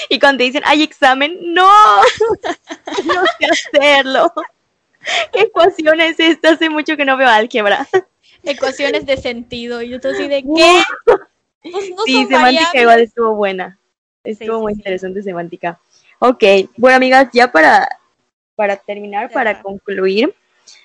[0.08, 1.68] y cuando te dicen, hay examen, no,
[3.04, 3.46] no sé
[3.78, 4.32] hacerlo.
[5.32, 6.50] ¿Qué ecuación es esta?
[6.50, 7.86] Hace mucho que no veo álgebra.
[8.44, 10.82] Ecuaciones de sentido, y yo estoy así de, ¿qué?
[11.62, 12.82] Pues no Sí, semántica variables.
[12.82, 13.78] igual estuvo buena.
[14.24, 14.78] Estuvo sí, muy sí.
[14.80, 15.80] interesante semántica.
[16.20, 16.42] Ok,
[16.76, 17.88] bueno amigas, ya para,
[18.62, 20.32] para terminar, para concluir,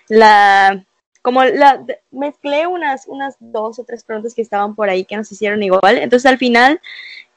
[0.07, 0.84] la
[1.21, 5.32] como la mezclé unas, unas dos o tres preguntas que estaban por ahí que nos
[5.32, 5.99] hicieron igual.
[5.99, 6.82] Entonces al final,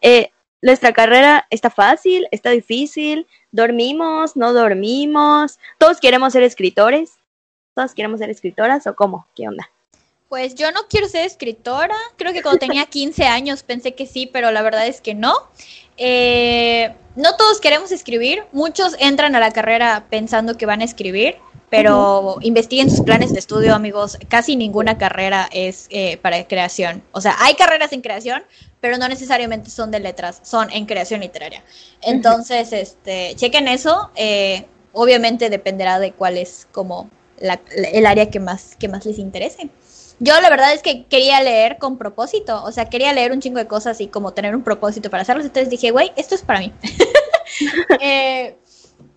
[0.01, 0.31] eh,
[0.63, 7.19] nuestra carrera está fácil, está difícil, dormimos, no dormimos, todos queremos ser escritores,
[7.75, 9.69] todos queremos ser escritoras o cómo, qué onda.
[10.31, 11.97] Pues yo no quiero ser escritora.
[12.17, 15.35] Creo que cuando tenía 15 años pensé que sí, pero la verdad es que no.
[15.99, 18.45] Eh, no todos queremos escribir.
[18.53, 21.37] Muchos entran a la carrera pensando que van a escribir,
[21.69, 24.17] pero investiguen sus planes de estudio, amigos.
[24.29, 27.03] Casi ninguna carrera es eh, para creación.
[27.11, 28.45] O sea, hay carreras en creación,
[28.81, 31.65] pero no necesariamente son de letras, son en creación literaria.
[32.03, 34.11] Entonces, este, chequen eso.
[34.15, 39.05] eh, obviamente dependerá de cuál es como la- la- el área que más, que más
[39.07, 39.69] les interese.
[40.23, 43.59] Yo la verdad es que quería leer con propósito, o sea, quería leer un chingo
[43.59, 46.61] de cosas y como tener un propósito para hacerlos, entonces dije, güey, esto es para
[46.61, 46.73] mí.
[48.01, 48.57] Eh,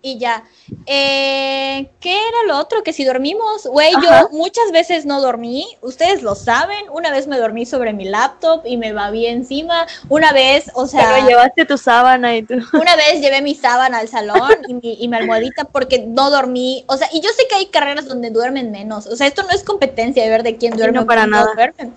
[0.04, 0.44] y ya.
[0.86, 2.82] Eh, ¿Qué era lo otro?
[2.82, 7.38] Que si dormimos, güey, yo muchas veces no dormí, ustedes lo saben, una vez me
[7.38, 11.78] dormí sobre mi laptop y me babí encima, una vez, o sea, Pero llevaste tu
[11.78, 12.54] sábana y tu...
[12.74, 16.84] una vez llevé mi sábana al salón y mi, y mi almohadita porque no dormí,
[16.86, 19.50] o sea, y yo sé que hay carreras donde duermen menos, o sea, esto no
[19.50, 21.54] es competencia de ver de quién duerme no, para quién no nada.
[21.54, 21.92] duerme,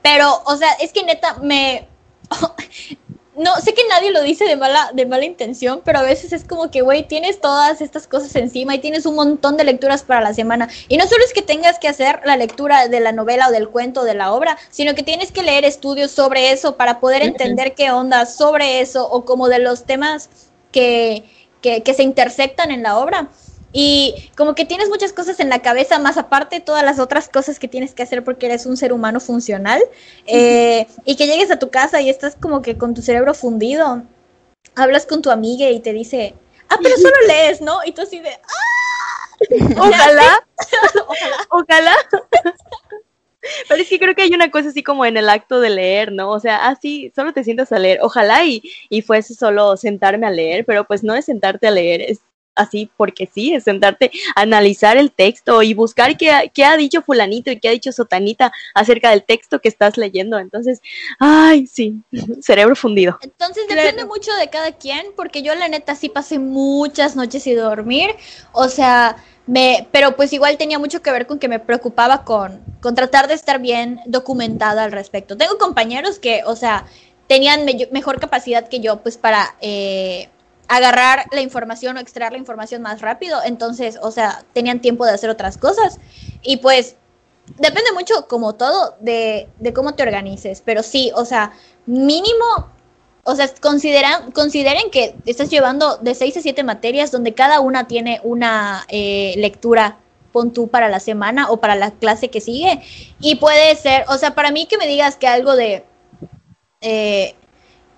[0.00, 1.86] pero, o sea, es que neta me...
[3.40, 6.44] No, sé que nadie lo dice de mala, de mala intención, pero a veces es
[6.44, 10.20] como que, güey, tienes todas estas cosas encima y tienes un montón de lecturas para
[10.20, 10.68] la semana.
[10.88, 13.70] Y no solo es que tengas que hacer la lectura de la novela o del
[13.70, 17.22] cuento o de la obra, sino que tienes que leer estudios sobre eso para poder
[17.22, 20.28] entender qué onda sobre eso o como de los temas
[20.70, 21.24] que,
[21.62, 23.30] que, que se intersectan en la obra.
[23.72, 27.58] Y como que tienes muchas cosas en la cabeza, más aparte todas las otras cosas
[27.58, 29.80] que tienes que hacer porque eres un ser humano funcional.
[30.26, 34.02] eh, y que llegues a tu casa y estás como que con tu cerebro fundido.
[34.74, 36.34] Hablas con tu amiga y te dice,
[36.68, 37.78] ah, pero solo lees, ¿no?
[37.84, 38.70] Y tú así de, ah,
[39.78, 40.46] Ojalá,
[41.48, 41.96] ojalá.
[43.68, 46.12] Pero es que creo que hay una cosa así como en el acto de leer,
[46.12, 46.30] ¿no?
[46.30, 48.00] O sea, así, solo te sientas a leer.
[48.02, 52.02] Ojalá y, y fuese solo sentarme a leer, pero pues no es sentarte a leer,
[52.02, 52.20] es
[52.54, 56.76] así porque sí, es sentarte a analizar el texto y buscar qué, ha- qué ha
[56.76, 60.38] dicho fulanito y qué ha dicho sotanita acerca del texto que estás leyendo.
[60.38, 60.80] Entonces,
[61.18, 61.94] ay, sí,
[62.42, 63.18] cerebro fundido.
[63.22, 63.82] Entonces Claro.
[63.82, 68.10] depende mucho de cada quien, porque yo la neta sí pasé muchas noches sin dormir,
[68.52, 72.60] o sea, me, pero pues igual tenía mucho que ver con que me preocupaba con,
[72.80, 75.36] con tratar de estar bien documentada al respecto.
[75.36, 76.86] Tengo compañeros que, o sea,
[77.26, 80.28] tenían me- mejor capacidad que yo, pues para eh,
[80.70, 85.12] agarrar la información o extraer la información más rápido, entonces, o sea, tenían tiempo de
[85.12, 85.98] hacer otras cosas.
[86.42, 86.96] Y pues
[87.58, 91.52] depende mucho, como todo, de, de cómo te organices, pero sí, o sea,
[91.86, 92.70] mínimo
[93.24, 97.86] o sea, consideran, consideren que estás llevando de 6 a 7 materias donde cada una
[97.86, 99.98] tiene una eh, lectura,
[100.32, 102.80] pon tú para la semana o para la clase que sigue.
[103.20, 105.84] Y puede ser, o sea, para mí que me digas que algo de,
[106.80, 107.34] eh,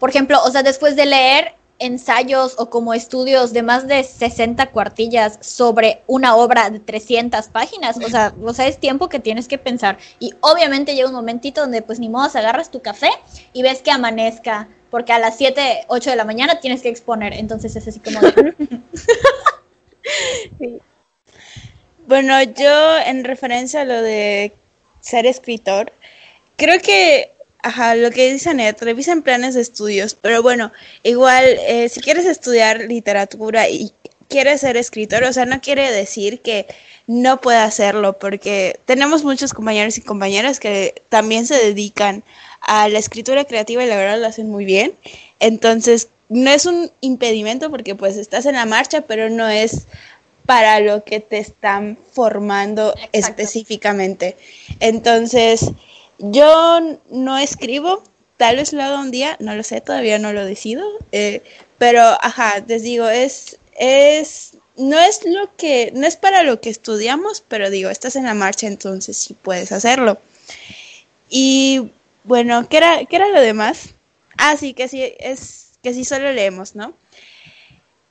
[0.01, 4.70] por ejemplo, o sea, después de leer ensayos o como estudios de más de 60
[4.70, 9.49] cuartillas sobre una obra de 300 páginas, o sea, o sea, es tiempo que tienes
[9.49, 9.99] que pensar.
[10.18, 13.11] Y obviamente llega un momentito donde pues ni modo, agarras tu café
[13.53, 17.33] y ves que amanezca, porque a las 7, 8 de la mañana tienes que exponer,
[17.33, 18.55] entonces es así como de,
[22.07, 24.53] Bueno, yo en referencia a lo de
[25.01, 25.93] ser escritor,
[26.57, 31.88] creo que, ajá, lo que dice Anet, revisen planes de estudios, pero bueno, igual, eh,
[31.88, 33.92] si quieres estudiar literatura y
[34.28, 36.66] quieres ser escritor, o sea, no quiere decir que
[37.06, 42.24] no pueda hacerlo, porque tenemos muchos compañeros y compañeras que también se dedican
[42.60, 44.94] a la escritura creativa y la verdad lo hacen muy bien.
[45.40, 49.86] Entonces, no es un impedimento porque pues estás en la marcha, pero no es
[50.46, 53.42] para lo que te están formando Exacto.
[53.42, 54.36] específicamente.
[54.80, 55.70] Entonces,
[56.23, 58.03] yo no escribo,
[58.37, 61.43] tal vez lo haga un día, no lo sé, todavía no lo decido, eh,
[61.79, 66.70] pero ajá, les digo, es, es, no es lo que, no es para lo que
[66.70, 70.20] estudiamos, pero digo, estás en la marcha, entonces sí puedes hacerlo.
[71.29, 71.91] Y
[72.25, 73.95] bueno, ¿qué era, qué era lo demás?
[74.39, 76.95] Ah, sí, que sí, es, que sí solo leemos, ¿no?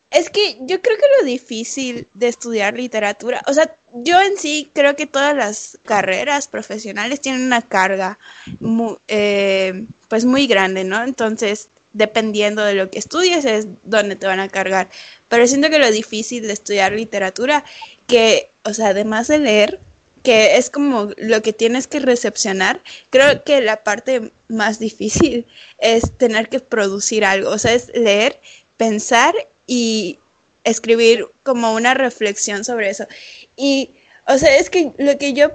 [0.09, 4.69] Es que yo creo que lo difícil de estudiar literatura, o sea, yo en sí
[4.73, 8.17] creo que todas las carreras profesionales tienen una carga
[8.59, 11.03] mu- eh, pues muy grande, ¿no?
[11.03, 14.89] Entonces, dependiendo de lo que estudies es donde te van a cargar.
[15.29, 17.63] Pero siento que lo difícil de estudiar literatura,
[18.07, 19.79] que, o sea, además de leer,
[20.23, 25.47] que es como lo que tienes que recepcionar, creo que la parte más difícil
[25.79, 28.39] es tener que producir algo, o sea, es leer,
[28.77, 29.33] pensar
[29.67, 30.19] y
[30.64, 33.05] escribir como una reflexión sobre eso.
[33.55, 33.91] Y,
[34.28, 35.51] o sea, es que lo que yo,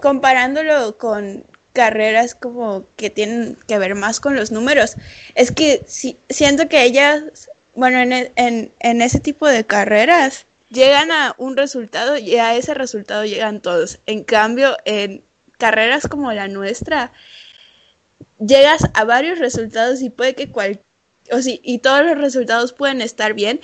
[0.00, 4.96] comparándolo con carreras como que tienen que ver más con los números,
[5.34, 10.46] es que si, siento que ellas, bueno, en, e- en, en ese tipo de carreras,
[10.70, 14.00] llegan a un resultado y a ese resultado llegan todos.
[14.06, 15.22] En cambio, en
[15.58, 17.12] carreras como la nuestra,
[18.38, 20.80] llegas a varios resultados y puede que cual,
[21.30, 23.60] o sí, y todos los resultados pueden estar bien,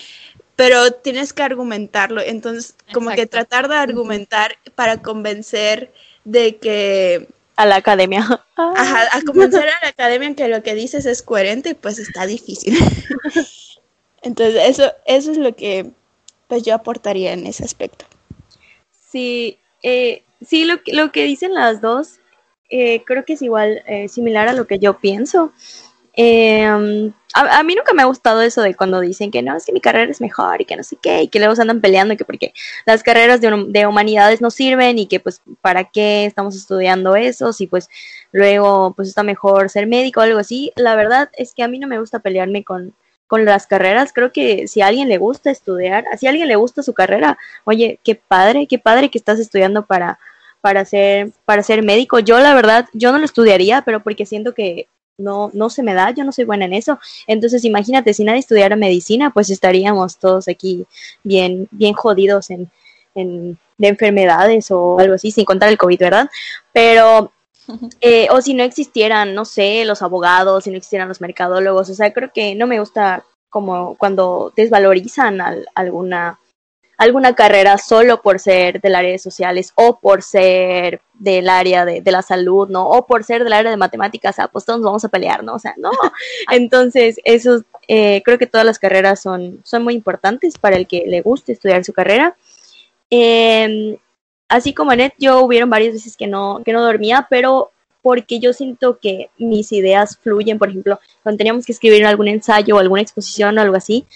[0.57, 2.20] pero tienes que argumentarlo.
[2.20, 5.92] Entonces, como que tratar de argumentar para convencer
[6.24, 8.20] de que, A la academia.
[8.57, 12.26] ajá, a convencer a la academia en que lo que dices es coherente, pues está
[12.26, 12.76] difícil.
[14.22, 15.90] Entonces, eso, eso es lo que
[16.48, 18.07] pues yo aportaría en ese aspecto.
[19.11, 22.20] Sí, eh, sí, lo, que- lo que dicen las dos,
[22.70, 25.52] eh, creo que es igual, eh, similar a lo que yo pienso.
[26.16, 29.66] Eh, um, a, mí nunca me ha gustado eso de cuando dicen que no, es
[29.66, 31.80] que mi carrera es mejor y que no sé qué, y que luego se andan
[31.80, 32.55] peleando, que porque
[32.87, 37.53] las carreras de, de humanidades no sirven y que pues para qué estamos estudiando eso,
[37.53, 37.89] si pues
[38.30, 40.72] luego pues está mejor ser médico o algo así.
[40.76, 42.95] La verdad es que a mí no me gusta pelearme con,
[43.26, 44.12] con las carreras.
[44.12, 47.37] Creo que si a alguien le gusta estudiar, si a alguien le gusta su carrera,
[47.64, 50.18] oye, qué padre, qué padre que estás estudiando para
[50.61, 52.20] para ser para ser médico.
[52.20, 55.94] Yo la verdad, yo no lo estudiaría, pero porque siento que no, no se me
[55.94, 56.98] da, yo no soy buena en eso.
[57.26, 60.86] Entonces, imagínate, si nadie estudiara medicina, pues estaríamos todos aquí
[61.22, 62.70] bien, bien jodidos en,
[63.14, 66.30] en, de enfermedades o algo así, sin contar el COVID, ¿verdad?
[66.72, 67.32] Pero,
[68.00, 71.94] eh, o si no existieran, no sé, los abogados, si no existieran los mercadólogos, o
[71.94, 75.40] sea, creo que no me gusta como cuando desvalorizan
[75.76, 76.40] alguna
[76.97, 82.03] alguna carrera solo por ser del área de sociales o por ser del área de,
[82.05, 82.88] la salud, ¿no?
[82.88, 85.55] O por ser del área de matemáticas, ah, pues todos nos vamos a pelear, ¿no?
[85.55, 85.90] O sea, no.
[86.51, 91.05] Entonces, eso, eh, creo que todas las carreras son, son muy importantes para el que
[91.07, 92.36] le guste estudiar su carrera.
[93.11, 93.97] Em,
[94.49, 97.72] así como Anet, yo hubieron varias veces que no, que no dormía, pero
[98.03, 102.76] porque yo siento que mis ideas fluyen, por ejemplo, cuando teníamos que escribir algún ensayo
[102.76, 104.07] o alguna exposición o algo así,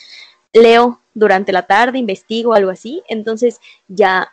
[0.52, 3.02] leo durante la tarde, investigo, algo así.
[3.08, 4.32] Entonces ya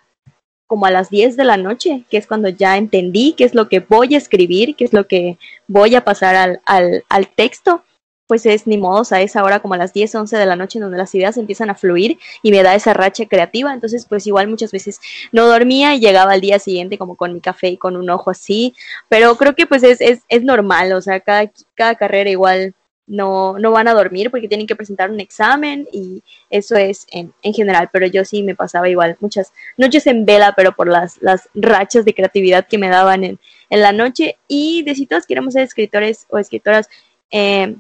[0.68, 3.70] como a las 10 de la noche, que es cuando ya entendí qué es lo
[3.70, 7.84] que voy a escribir, qué es lo que voy a pasar al, al, texto,
[8.28, 10.80] pues es ni modo, a esa hora como a las 10, 11 de la noche
[10.80, 14.26] en donde las ideas empiezan a fluir y me da esa racha creativa, entonces pues
[14.26, 15.00] igual muchas veces
[15.32, 18.32] no dormía y llegaba al día siguiente como con mi café y con un ojo
[18.32, 18.74] así,
[19.08, 22.74] pero creo que pues es, es, es normal, o sea, cada, cada carrera igual
[23.08, 27.34] no, no van a dormir porque tienen que presentar un examen y eso es en,
[27.42, 31.22] en, general, pero yo sí me pasaba igual muchas noches en vela, pero por las,
[31.22, 33.40] las rachas de creatividad que me daban en,
[33.70, 36.90] en la noche y de si todos queremos ser escritores o escritoras,
[37.32, 37.76] eh,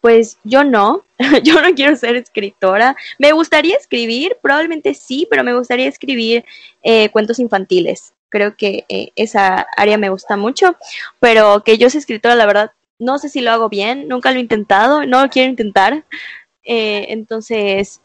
[0.00, 1.04] pues yo no,
[1.42, 6.44] yo no quiero ser escritora, me gustaría escribir, probablemente sí, pero me gustaría escribir
[6.82, 8.14] eh, cuentos infantiles.
[8.30, 10.76] Creo que eh, esa área me gusta mucho,
[11.18, 14.38] pero que yo sea escritora, la verdad, no sé si lo hago bien, nunca lo
[14.38, 16.04] he intentado, no lo quiero intentar.
[16.62, 18.00] Eh, entonces,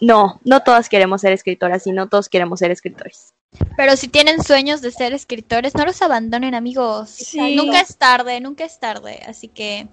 [0.00, 3.32] no, no todas queremos ser escritoras y no todos queremos ser escritores.
[3.76, 7.32] Pero si tienen sueños de ser escritores, no los abandonen, amigos.
[7.34, 9.20] nunca es tarde, nunca es tarde.
[9.26, 9.86] Así que,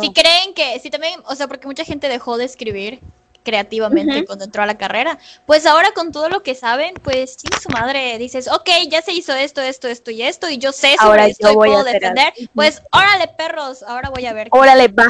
[0.00, 3.00] si creen que, si también, o sea, porque mucha gente dejó de escribir
[3.42, 5.18] creativamente cuando entró a la carrera.
[5.46, 9.12] Pues ahora con todo lo que saben, pues tiene su madre, dices, ok, ya se
[9.12, 12.32] hizo esto, esto, esto y esto, y yo sé sobre esto y puedo defender.
[12.54, 14.48] Pues órale, perros, ahora voy a ver.
[14.50, 15.06] Órale, va.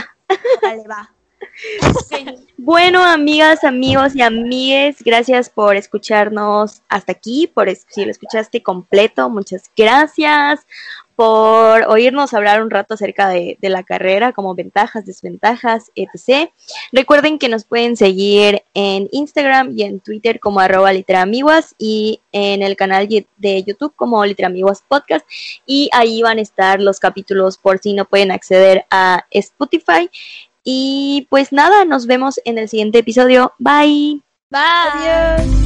[0.62, 1.12] Órale, va.
[2.64, 9.28] Bueno, amigas, amigos y amigues, gracias por escucharnos hasta aquí, por si lo escuchaste completo,
[9.28, 10.64] muchas gracias
[11.16, 16.50] por oírnos hablar un rato acerca de, la carrera, como ventajas, desventajas, etc.
[16.92, 22.62] Recuerden que nos pueden seguir en Instagram y en Twitter como arroba literamiguas y en
[22.62, 25.26] el canal de YouTube como literamiguas podcast
[25.66, 30.10] y ahí van a estar los capítulos por si no pueden acceder a Spotify.
[30.64, 33.52] Y pues nada, nos vemos en el siguiente episodio.
[33.58, 34.22] Bye.
[34.50, 34.60] Bye.
[34.92, 35.61] Adiós.